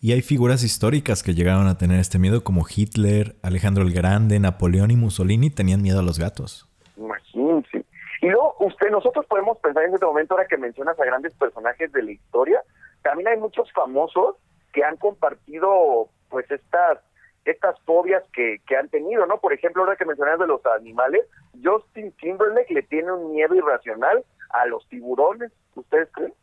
y 0.00 0.12
hay 0.12 0.22
figuras 0.22 0.64
históricas 0.64 1.22
que 1.22 1.34
llegaron 1.34 1.68
a 1.68 1.78
tener 1.78 2.00
este 2.00 2.18
miedo 2.18 2.42
como 2.42 2.66
Hitler, 2.68 3.36
Alejandro 3.42 3.84
el 3.84 3.92
Grande, 3.92 4.40
Napoleón 4.40 4.90
y 4.90 4.96
Mussolini 4.96 5.50
tenían 5.50 5.80
miedo 5.80 6.00
a 6.00 6.02
los 6.02 6.18
gatos. 6.18 6.68
Imagínense. 6.96 7.84
Y 8.20 8.26
luego, 8.28 8.56
usted, 8.60 8.90
nosotros 8.90 9.26
podemos 9.26 9.58
pensar 9.58 9.84
en 9.84 9.94
este 9.94 10.06
momento, 10.06 10.34
ahora 10.34 10.46
que 10.48 10.56
mencionas 10.56 10.98
a 10.98 11.04
grandes 11.04 11.34
personajes 11.34 11.92
de 11.92 12.02
la 12.02 12.12
historia, 12.12 12.62
también 13.02 13.28
hay 13.28 13.36
muchos 13.38 13.70
famosos 13.72 14.36
que 14.72 14.84
han 14.84 14.96
compartido 14.96 16.08
pues 16.28 16.50
estas 16.50 16.98
estas 17.44 17.78
fobias 17.80 18.22
que, 18.32 18.60
que 18.66 18.76
han 18.76 18.88
tenido, 18.88 19.26
¿no? 19.26 19.38
Por 19.38 19.52
ejemplo, 19.52 19.82
ahora 19.82 19.96
que 19.96 20.04
mencionas 20.04 20.38
de 20.38 20.46
los 20.46 20.64
animales, 20.66 21.22
Justin 21.62 22.12
Timberlake 22.12 22.72
le 22.72 22.82
tiene 22.82 23.12
un 23.12 23.32
miedo 23.32 23.54
irracional 23.54 24.24
a 24.50 24.66
los 24.66 24.88
tiburones, 24.88 25.50
¿ustedes 25.74 26.08
creen? 26.12 26.34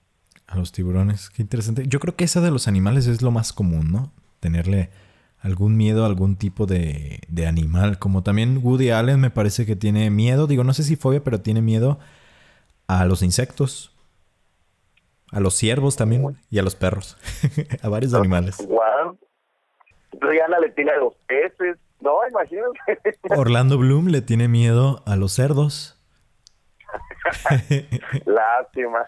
A 0.48 0.58
los 0.58 0.72
tiburones, 0.72 1.30
qué 1.30 1.42
interesante. 1.42 1.84
Yo 1.88 2.00
creo 2.00 2.16
que 2.16 2.24
esa 2.24 2.42
de 2.42 2.52
los 2.52 2.68
animales 2.68 3.08
es 3.08 3.22
lo 3.22 3.32
más 3.32 3.54
común, 3.54 3.92
¿no? 3.92 4.12
Tenerle 4.40 4.90
algún 5.42 5.78
miedo 5.78 6.04
a 6.04 6.08
algún 6.08 6.36
tipo 6.36 6.66
de, 6.66 7.20
de 7.28 7.48
animal. 7.48 8.00
Como 8.00 8.24
también 8.24 8.60
Woody 8.62 8.90
Allen 8.90 9.20
me 9.20 9.30
parece 9.30 9.66
que 9.66 9.76
tiene 9.76 10.10
miedo, 10.10 10.48
digo, 10.48 10.64
no 10.64 10.74
sé 10.74 10.84
si 10.84 10.96
fobia, 10.96 11.24
pero 11.24 11.42
tiene 11.42 11.62
miedo 11.62 12.00
a 12.88 13.06
los 13.06 13.22
insectos. 13.22 13.96
A 15.32 15.40
los 15.40 15.54
ciervos 15.54 15.96
también 15.96 16.38
y 16.50 16.58
a 16.58 16.64
los 16.64 16.76
perros. 16.76 17.16
a 17.84 17.88
varios 17.88 18.16
animales. 18.16 18.58
Wow. 18.68 19.18
Rihanna 20.12 20.60
le 20.60 20.70
tiene 20.72 20.92
a 20.92 20.98
los 20.98 21.16
peces. 21.28 21.78
No, 22.00 22.20
imagínate. 22.28 22.80
Orlando 23.36 23.78
Bloom 23.78 24.08
le 24.08 24.22
tiene 24.22 24.48
miedo 24.48 25.04
a 25.06 25.16
los 25.16 25.34
cerdos. 25.34 26.00
Lástima. 28.26 29.06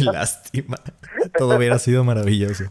Lástima. 0.12 0.76
Todo 1.36 1.56
hubiera 1.56 1.78
sido 1.78 2.04
maravilloso. 2.04 2.64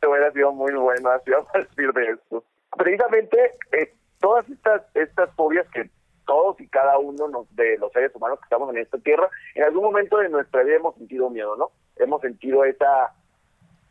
Todo 0.00 0.12
hubiera 0.12 0.32
sido 0.32 0.52
muy 0.52 0.72
bueno 0.74 1.10
así 1.10 1.32
a 1.32 1.42
partir 1.42 1.92
de 1.92 2.10
esto. 2.10 2.44
Precisamente 2.76 3.38
eh, 3.72 3.94
todas 4.20 4.48
estas 4.48 4.82
estas 4.94 5.30
fobias 5.34 5.66
que 5.72 5.90
todos 6.26 6.60
y 6.60 6.68
cada 6.68 6.98
uno 6.98 7.28
nos, 7.28 7.54
de 7.54 7.78
los 7.78 7.92
seres 7.92 8.14
humanos 8.14 8.38
que 8.38 8.44
estamos 8.44 8.70
en 8.70 8.78
esta 8.78 8.98
tierra, 8.98 9.28
en 9.54 9.64
algún 9.64 9.84
momento 9.84 10.18
de 10.18 10.28
nuestra 10.28 10.62
vida 10.62 10.76
hemos 10.76 10.94
sentido 10.96 11.30
miedo, 11.30 11.56
¿no? 11.56 11.70
Hemos 11.96 12.20
sentido 12.20 12.64
esa 12.64 13.12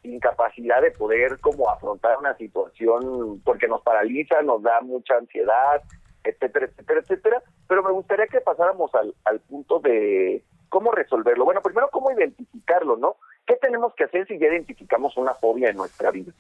incapacidad 0.04 0.82
de 0.82 0.92
poder 0.92 1.40
como 1.40 1.70
afrontar 1.70 2.18
una 2.18 2.36
situación 2.38 3.42
porque 3.44 3.68
nos 3.68 3.82
paraliza, 3.82 4.42
nos 4.42 4.62
da 4.64 4.82
mucha 4.82 5.16
ansiedad, 5.16 5.82
etcétera, 6.24 6.68
etcétera, 6.68 7.00
etcétera. 7.02 7.44
Pero 7.68 7.84
me 7.84 7.92
gustaría 7.92 8.28
que 8.28 8.42
pasáramos 8.42 8.94
al, 8.96 9.14
al 9.26 9.40
punto 9.42 9.80
de 9.80 10.44
cómo 10.70 10.92
resolverlo. 10.92 11.46
Bueno, 11.46 11.62
primero, 11.62 11.90
cómo 11.92 12.12
identificarlo, 12.12 12.98
¿no? 12.98 13.18
¿Qué 13.46 13.56
tenemos 13.58 13.94
que 13.96 14.06
hacer 14.06 14.28
si 14.28 14.40
ya 14.40 14.48
identificamos 14.48 15.18
una 15.18 15.34
fobia 15.36 15.70
en 15.70 15.78
nuestra 15.78 16.12
vida? 16.12 16.32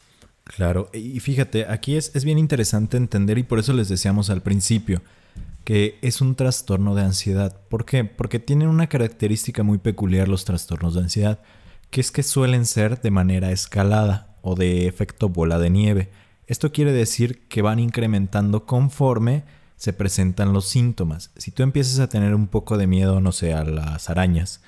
Claro, 0.44 0.88
y 0.92 1.20
fíjate, 1.20 1.66
aquí 1.68 1.98
es, 1.98 2.16
es 2.16 2.26
bien 2.26 2.38
interesante 2.38 2.98
entender 2.98 3.38
y 3.38 3.44
por 3.44 3.60
eso 3.60 3.74
les 3.74 3.90
decíamos 3.90 4.30
al 4.30 4.42
principio 4.42 5.02
que 5.64 6.00
es 6.02 6.22
un 6.22 6.36
trastorno 6.36 6.96
de 6.96 7.04
ansiedad. 7.04 7.62
¿Por 7.70 7.86
qué? 7.86 8.04
Porque 8.04 8.40
tienen 8.40 8.68
una 8.68 8.88
característica 8.88 9.64
muy 9.64 9.78
peculiar 9.78 10.28
los 10.28 10.46
trastornos 10.46 10.96
de 10.96 11.02
ansiedad 11.02 11.40
que 11.92 12.02
es 12.02 12.12
que 12.12 12.24
suelen 12.24 12.66
ser 12.66 13.02
de 13.02 13.12
manera 13.12 13.52
escalada 13.52 14.38
o 14.42 14.56
de 14.56 14.88
efecto 14.88 15.30
bola 15.30 15.60
de 15.60 15.70
nieve. 15.70 16.10
Esto 16.48 16.72
quiere 16.72 16.94
decir 16.94 17.48
que 17.48 17.62
van 17.62 17.80
incrementando 17.80 18.66
conforme 18.66 19.44
se 19.76 19.94
presentan 19.94 20.54
los 20.54 20.68
síntomas. 20.68 21.32
Si 21.36 21.52
tú 21.52 21.64
empiezas 21.64 22.00
a 22.00 22.08
tener 22.08 22.34
un 22.34 22.48
poco 22.48 22.78
de 22.78 22.88
miedo, 22.88 23.20
no 23.20 23.32
sé, 23.32 23.54
a 23.54 23.64
las 23.64 24.10
arañas, 24.10 24.62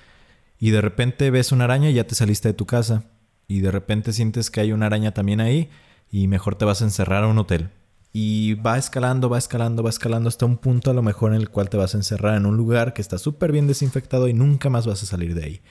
y 0.60 0.72
de 0.72 0.82
repente 0.82 1.32
ves 1.32 1.52
una 1.52 1.64
araña 1.64 1.90
y 1.90 1.94
ya 1.94 2.08
te 2.08 2.16
saliste 2.16 2.50
de 2.50 2.54
tu 2.54 2.66
casa, 2.66 3.06
y 3.48 3.62
de 3.62 3.72
repente 3.72 4.12
sientes 4.12 4.50
que 4.52 4.62
hay 4.62 4.72
una 4.72 4.88
araña 4.88 5.14
también 5.14 5.40
ahí, 5.40 5.70
y 6.12 6.28
mejor 6.28 6.56
te 6.56 6.66
vas 6.66 6.82
a 6.82 6.86
encerrar 6.86 7.24
a 7.24 7.28
un 7.28 7.38
hotel. 7.38 7.70
Y 8.12 8.56
va 8.56 8.78
escalando, 8.78 9.30
va 9.30 9.38
escalando, 9.38 9.82
va 9.82 9.90
escalando 9.90 10.30
hasta 10.30 10.46
un 10.46 10.58
punto 10.58 10.92
a 10.92 10.94
lo 10.94 11.02
mejor 11.02 11.34
en 11.34 11.42
el 11.42 11.50
cual 11.50 11.70
te 11.70 11.78
vas 11.78 11.94
a 11.96 11.98
encerrar 11.98 12.36
en 12.36 12.46
un 12.46 12.58
lugar 12.58 12.94
que 12.94 13.02
está 13.02 13.18
súper 13.18 13.52
bien 13.52 13.66
desinfectado 13.66 14.28
y 14.28 14.34
nunca 14.34 14.70
más 14.70 14.86
vas 14.86 15.04
a 15.04 15.06
salir 15.06 15.36
de 15.36 15.44
ahí. 15.44 15.62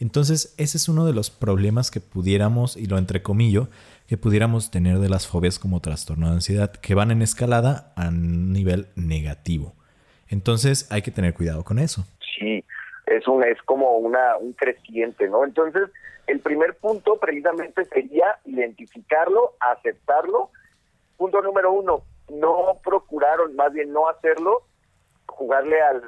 Entonces, 0.00 0.54
ese 0.56 0.78
es 0.78 0.88
uno 0.88 1.04
de 1.06 1.12
los 1.12 1.30
problemas 1.30 1.90
que 1.90 2.00
pudiéramos, 2.00 2.76
y 2.76 2.86
lo 2.86 2.96
entrecomillo, 2.96 3.68
que 4.08 4.16
pudiéramos 4.16 4.70
tener 4.70 4.98
de 4.98 5.10
las 5.10 5.26
fobias 5.26 5.58
como 5.58 5.80
trastorno 5.80 6.28
de 6.28 6.34
ansiedad, 6.34 6.72
que 6.72 6.94
van 6.94 7.10
en 7.10 7.22
escalada 7.22 7.92
a 7.96 8.10
nivel 8.10 8.86
negativo. 8.96 9.74
Entonces, 10.28 10.90
hay 10.90 11.02
que 11.02 11.10
tener 11.10 11.34
cuidado 11.34 11.64
con 11.64 11.78
eso. 11.78 12.06
Sí, 12.38 12.64
es, 13.06 13.28
un, 13.28 13.44
es 13.44 13.60
como 13.62 13.98
una, 13.98 14.36
un 14.38 14.54
creciente, 14.54 15.28
¿no? 15.28 15.44
Entonces, 15.44 15.90
el 16.26 16.40
primer 16.40 16.76
punto 16.76 17.18
precisamente 17.18 17.84
sería 17.84 18.38
identificarlo, 18.46 19.54
aceptarlo. 19.60 20.50
Punto 21.18 21.42
número 21.42 21.72
uno, 21.72 22.02
no 22.30 22.78
procuraron, 22.82 23.54
más 23.54 23.72
bien 23.72 23.92
no 23.92 24.08
hacerlo, 24.08 24.62
jugarle 25.40 25.80
al 25.80 26.02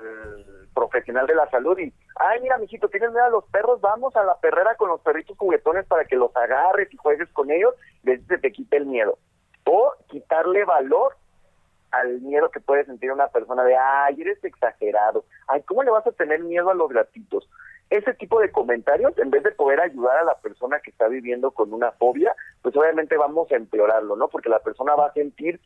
profesional 0.75 1.27
de 1.27 1.35
la 1.35 1.49
salud 1.49 1.79
y, 1.79 1.91
ay, 2.17 2.41
mira, 2.43 2.59
mijito, 2.59 2.91
¿tienes 2.91 3.11
miedo 3.13 3.25
a 3.25 3.31
los 3.31 3.45
perros? 3.47 3.81
Vamos 3.81 4.15
a 4.15 4.23
la 4.25 4.37
perrera 4.37 4.75
con 4.77 4.91
los 4.91 5.01
perritos 5.01 5.39
juguetones 5.39 5.87
para 5.87 6.05
que 6.05 6.17
los 6.17 6.37
agarres 6.37 6.93
y 6.93 6.99
juegues 6.99 7.31
con 7.33 7.51
ellos, 7.51 7.75
desde 8.03 8.27
se 8.27 8.39
te 8.39 8.53
quite 8.53 8.77
el 8.77 8.85
miedo. 8.85 9.19
O 9.65 9.95
quitarle 10.09 10.65
valor 10.65 11.17
al 11.93 12.21
miedo 12.21 12.51
que 12.51 12.61
puede 12.61 12.85
sentir 12.85 13.11
una 13.11 13.29
persona 13.29 13.65
de, 13.65 13.75
ay, 13.75 14.21
eres 14.21 14.45
exagerado, 14.45 15.25
ay, 15.49 15.63
¿cómo 15.63 15.83
le 15.83 15.91
vas 15.91 16.07
a 16.07 16.13
tener 16.13 16.41
miedo 16.41 16.69
a 16.69 16.75
los 16.75 16.91
gatitos? 16.91 17.49
Ese 17.89 18.13
tipo 18.15 18.39
de 18.39 18.53
comentarios, 18.53 19.17
en 19.19 19.31
vez 19.31 19.43
de 19.45 19.53
poder 19.53 19.81
ayudar 19.81 20.19
a 20.19 20.25
la 20.25 20.35
persona 20.41 20.81
que 20.81 20.91
está 20.91 21.09
viviendo 21.09 21.53
con 21.53 21.73
una 21.73 21.93
fobia, 21.93 22.35
pues 22.61 22.77
obviamente 22.77 23.17
vamos 23.17 23.51
a 23.51 23.57
empeorarlo, 23.57 24.15
¿no? 24.15 24.29
Porque 24.29 24.51
la 24.51 24.61
persona 24.61 24.95
va 24.95 25.07
a 25.07 25.13
sentir 25.15 25.59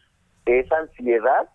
esa 0.45 0.77
ansiedad, 0.79 1.49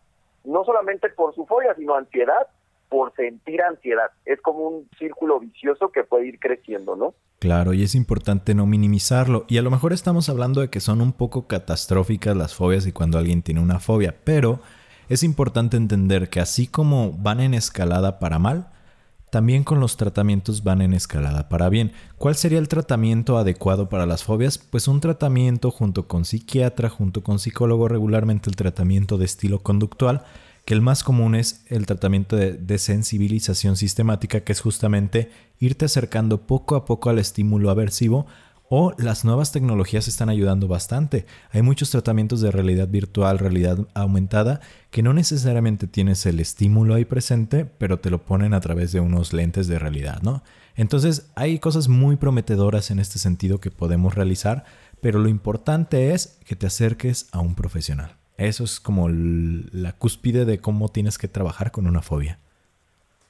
no 0.43 0.63
solamente 0.63 1.09
por 1.09 1.33
su 1.35 1.45
fobia, 1.45 1.75
sino 1.75 1.95
ansiedad 1.95 2.47
por 2.91 3.15
sentir 3.15 3.61
ansiedad. 3.61 4.11
Es 4.25 4.41
como 4.41 4.67
un 4.67 4.89
círculo 4.99 5.39
vicioso 5.39 5.93
que 5.93 6.03
puede 6.03 6.27
ir 6.27 6.39
creciendo, 6.39 6.97
¿no? 6.97 7.13
Claro, 7.39 7.73
y 7.73 7.83
es 7.83 7.95
importante 7.95 8.53
no 8.53 8.65
minimizarlo. 8.65 9.45
Y 9.47 9.57
a 9.57 9.61
lo 9.61 9.71
mejor 9.71 9.93
estamos 9.93 10.27
hablando 10.27 10.59
de 10.59 10.69
que 10.69 10.81
son 10.81 10.99
un 10.99 11.13
poco 11.13 11.47
catastróficas 11.47 12.35
las 12.35 12.53
fobias 12.53 12.85
y 12.85 12.91
cuando 12.91 13.17
alguien 13.17 13.43
tiene 13.43 13.61
una 13.61 13.79
fobia, 13.79 14.15
pero 14.25 14.59
es 15.07 15.23
importante 15.23 15.77
entender 15.77 16.29
que 16.29 16.41
así 16.41 16.67
como 16.67 17.13
van 17.13 17.39
en 17.39 17.53
escalada 17.53 18.19
para 18.19 18.39
mal, 18.39 18.70
también 19.31 19.63
con 19.63 19.79
los 19.79 19.97
tratamientos 19.97 20.63
van 20.63 20.81
en 20.81 20.93
escalada 20.93 21.49
para 21.49 21.69
bien. 21.69 21.93
¿Cuál 22.17 22.35
sería 22.35 22.59
el 22.59 22.67
tratamiento 22.67 23.37
adecuado 23.37 23.89
para 23.89 24.05
las 24.05 24.23
fobias? 24.23 24.59
Pues 24.59 24.87
un 24.87 24.99
tratamiento 24.99 25.71
junto 25.71 26.07
con 26.07 26.25
psiquiatra, 26.25 26.89
junto 26.89 27.23
con 27.23 27.39
psicólogo, 27.39 27.87
regularmente 27.87 28.49
el 28.49 28.55
tratamiento 28.55 29.17
de 29.17 29.25
estilo 29.25 29.63
conductual 29.63 30.23
que 30.65 30.73
el 30.73 30.81
más 30.81 31.03
común 31.03 31.35
es 31.35 31.63
el 31.69 31.85
tratamiento 31.85 32.35
de 32.35 32.53
desensibilización 32.53 33.77
sistemática, 33.77 34.41
que 34.41 34.51
es 34.51 34.61
justamente 34.61 35.31
irte 35.59 35.85
acercando 35.85 36.41
poco 36.41 36.75
a 36.75 36.85
poco 36.85 37.09
al 37.09 37.19
estímulo 37.19 37.69
aversivo 37.69 38.27
o 38.73 38.93
las 38.97 39.25
nuevas 39.25 39.51
tecnologías 39.51 40.07
están 40.07 40.29
ayudando 40.29 40.65
bastante. 40.65 41.25
Hay 41.51 41.61
muchos 41.61 41.91
tratamientos 41.91 42.39
de 42.39 42.51
realidad 42.51 42.87
virtual, 42.87 43.37
realidad 43.37 43.77
aumentada, 43.93 44.61
que 44.91 45.03
no 45.03 45.11
necesariamente 45.11 45.87
tienes 45.87 46.25
el 46.25 46.39
estímulo 46.39 46.93
ahí 46.93 47.03
presente, 47.03 47.65
pero 47.65 47.99
te 47.99 48.09
lo 48.09 48.19
ponen 48.19 48.53
a 48.53 48.61
través 48.61 48.93
de 48.93 49.01
unos 49.01 49.33
lentes 49.33 49.67
de 49.67 49.77
realidad, 49.77 50.21
¿no? 50.21 50.41
Entonces 50.77 51.29
hay 51.35 51.59
cosas 51.59 51.89
muy 51.89 52.15
prometedoras 52.15 52.91
en 52.91 52.99
este 52.99 53.19
sentido 53.19 53.59
que 53.59 53.71
podemos 53.71 54.15
realizar, 54.15 54.63
pero 55.01 55.19
lo 55.19 55.27
importante 55.27 56.13
es 56.13 56.39
que 56.47 56.55
te 56.55 56.67
acerques 56.67 57.27
a 57.33 57.41
un 57.41 57.55
profesional. 57.55 58.15
Eso 58.37 58.63
es 58.63 58.79
como 58.79 59.09
la 59.09 59.91
cúspide 59.91 60.45
de 60.45 60.59
cómo 60.59 60.87
tienes 60.87 61.17
que 61.17 61.27
trabajar 61.27 61.71
con 61.71 61.87
una 61.87 62.01
fobia. 62.01 62.39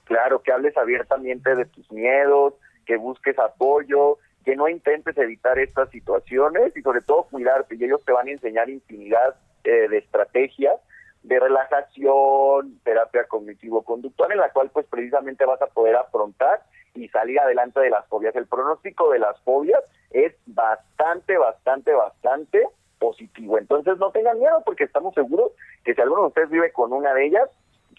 Claro, 0.03 0.43
que 0.43 0.51
hables 0.51 0.77
abiertamente 0.77 1.55
de 1.55 1.65
tus 1.65 1.91
miedos, 1.91 2.53
que 2.85 2.97
busques 2.97 3.39
apoyo, 3.39 4.19
que 4.43 4.55
no 4.55 4.67
intentes 4.67 5.17
evitar 5.17 5.59
estas 5.59 5.89
situaciones 5.89 6.75
y 6.75 6.81
sobre 6.81 7.01
todo 7.01 7.23
cuidarte. 7.23 7.75
Y 7.75 7.83
ellos 7.83 8.03
te 8.05 8.11
van 8.11 8.27
a 8.27 8.31
enseñar 8.31 8.69
infinidad 8.69 9.35
eh, 9.63 9.87
de 9.87 9.97
estrategias 9.99 10.79
de 11.23 11.39
relajación, 11.39 12.79
terapia 12.83 13.25
cognitivo-conductual, 13.27 14.31
en 14.31 14.39
la 14.39 14.51
cual 14.51 14.71
pues 14.71 14.85
precisamente 14.87 15.45
vas 15.45 15.61
a 15.61 15.67
poder 15.67 15.95
afrontar 15.95 16.63
y 16.93 17.07
salir 17.09 17.39
adelante 17.39 17.79
de 17.79 17.89
las 17.89 18.07
fobias. 18.07 18.35
El 18.35 18.47
pronóstico 18.47 19.11
de 19.11 19.19
las 19.19 19.39
fobias 19.41 19.81
es 20.09 20.33
bastante, 20.47 21.37
bastante, 21.37 21.93
bastante 21.93 22.67
positivo. 22.99 23.57
Entonces 23.57 23.97
no 23.97 24.11
tengan 24.11 24.39
miedo 24.39 24.61
porque 24.65 24.83
estamos 24.83 25.13
seguros 25.13 25.51
que 25.83 25.93
si 25.93 26.01
alguno 26.01 26.21
de 26.21 26.27
ustedes 26.29 26.49
vive 26.49 26.71
con 26.71 26.91
una 26.91 27.13
de 27.13 27.27
ellas, 27.27 27.49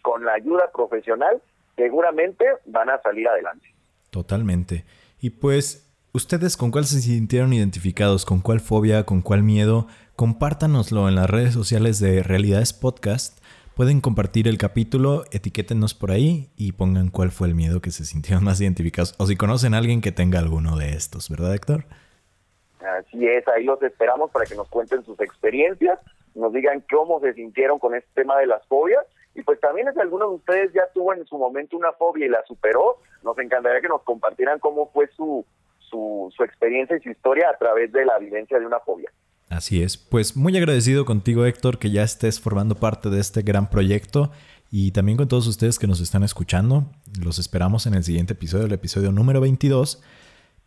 con 0.02 0.24
la 0.24 0.34
ayuda 0.34 0.70
profesional, 0.72 1.40
seguramente 1.76 2.44
van 2.66 2.90
a 2.90 3.00
salir 3.02 3.28
adelante. 3.28 3.72
Totalmente. 4.10 4.84
Y 5.20 5.30
pues, 5.30 5.91
¿ustedes 6.14 6.58
con 6.58 6.70
cuál 6.70 6.84
se 6.84 7.00
sintieron 7.00 7.52
identificados? 7.52 8.26
¿Con 8.26 8.40
cuál 8.40 8.60
fobia? 8.60 9.04
¿Con 9.04 9.22
cuál 9.22 9.42
miedo? 9.42 9.86
Compártanoslo 10.14 11.08
en 11.08 11.14
las 11.14 11.28
redes 11.28 11.54
sociales 11.54 12.00
de 12.00 12.22
Realidades 12.22 12.74
Podcast. 12.74 13.42
Pueden 13.74 14.02
compartir 14.02 14.46
el 14.46 14.58
capítulo, 14.58 15.24
etiquétenos 15.32 15.94
por 15.94 16.10
ahí 16.10 16.50
y 16.56 16.72
pongan 16.72 17.08
cuál 17.08 17.30
fue 17.30 17.48
el 17.48 17.54
miedo 17.54 17.80
que 17.80 17.90
se 17.90 18.04
sintieron 18.04 18.44
más 18.44 18.60
identificados. 18.60 19.14
O 19.18 19.26
si 19.26 19.36
conocen 19.36 19.72
a 19.72 19.78
alguien 19.78 20.02
que 20.02 20.12
tenga 20.12 20.38
alguno 20.38 20.76
de 20.76 20.90
estos, 20.90 21.30
¿verdad, 21.30 21.54
Héctor? 21.54 21.84
Así 22.80 23.26
es, 23.26 23.46
ahí 23.48 23.64
los 23.64 23.82
esperamos 23.82 24.30
para 24.30 24.44
que 24.44 24.54
nos 24.54 24.68
cuenten 24.68 25.04
sus 25.04 25.18
experiencias, 25.20 25.98
nos 26.34 26.52
digan 26.52 26.84
cómo 26.90 27.20
se 27.20 27.32
sintieron 27.32 27.78
con 27.78 27.94
este 27.94 28.10
tema 28.14 28.36
de 28.38 28.46
las 28.46 28.66
fobias 28.66 29.04
y 29.34 29.42
pues 29.42 29.60
también 29.60 29.86
si 29.94 30.00
alguno 30.00 30.28
de 30.28 30.34
ustedes 30.34 30.72
ya 30.74 30.88
tuvo 30.92 31.14
en 31.14 31.24
su 31.26 31.38
momento 31.38 31.76
una 31.76 31.92
fobia 31.92 32.26
y 32.26 32.28
la 32.28 32.44
superó, 32.44 32.98
nos 33.22 33.38
encantaría 33.38 33.80
que 33.80 33.88
nos 33.88 34.02
compartieran 34.02 34.58
cómo 34.58 34.90
fue 34.92 35.08
su, 35.16 35.46
su, 35.92 36.32
su 36.34 36.42
experiencia 36.42 36.96
y 36.96 37.00
su 37.00 37.10
historia 37.10 37.50
a 37.50 37.58
través 37.58 37.92
de 37.92 38.04
la 38.04 38.18
vivencia 38.18 38.58
de 38.58 38.66
una 38.66 38.80
fobia. 38.80 39.12
Así 39.50 39.82
es, 39.82 39.98
pues 39.98 40.34
muy 40.34 40.56
agradecido 40.56 41.04
contigo 41.04 41.44
Héctor 41.44 41.78
que 41.78 41.90
ya 41.90 42.02
estés 42.02 42.40
formando 42.40 42.74
parte 42.74 43.10
de 43.10 43.20
este 43.20 43.42
gran 43.42 43.68
proyecto 43.68 44.32
y 44.70 44.92
también 44.92 45.18
con 45.18 45.28
todos 45.28 45.46
ustedes 45.46 45.78
que 45.78 45.86
nos 45.86 46.00
están 46.00 46.22
escuchando. 46.22 46.86
Los 47.22 47.38
esperamos 47.38 47.86
en 47.86 47.92
el 47.92 48.02
siguiente 48.02 48.32
episodio, 48.32 48.64
el 48.64 48.72
episodio 48.72 49.12
número 49.12 49.42
22. 49.42 50.02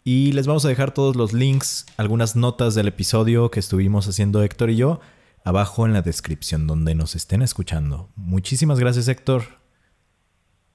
Y 0.04 0.34
les 0.34 0.46
vamos 0.46 0.64
a 0.66 0.70
dejar 0.70 0.94
todos 0.94 1.16
los 1.16 1.34
links, 1.34 1.88
algunas 1.98 2.36
notas 2.36 2.76
del 2.76 2.88
episodio 2.88 3.50
que 3.50 3.60
estuvimos 3.60 4.08
haciendo 4.08 4.44
Héctor 4.44 4.70
y 4.70 4.78
yo, 4.78 5.00
abajo 5.44 5.88
en 5.88 5.94
la 5.94 6.04
descripción 6.04 6.68
donde 6.68 6.94
nos 6.94 7.16
estén 7.16 7.42
escuchando. 7.42 8.10
Muchísimas 8.16 8.80
gracias 8.80 9.08
Héctor. 9.08 9.42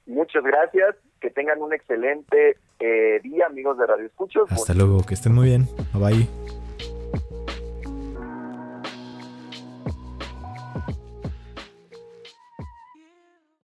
Muchas 0.07 0.43
gracias, 0.43 0.97
que 1.21 1.31
tengan 1.31 1.63
un 1.63 1.73
excelente 1.73 2.57
eh, 2.81 3.21
día 3.23 3.47
amigos 3.47 3.79
de 3.79 3.87
Radio 3.87 4.07
Escuchos. 4.07 4.51
Hasta 4.51 4.75
luego, 4.75 5.05
que 5.07 5.15
estén 5.15 5.35
muy 5.35 5.49
bien. 5.49 5.69
Bye 5.93 6.03
bye. 6.03 6.60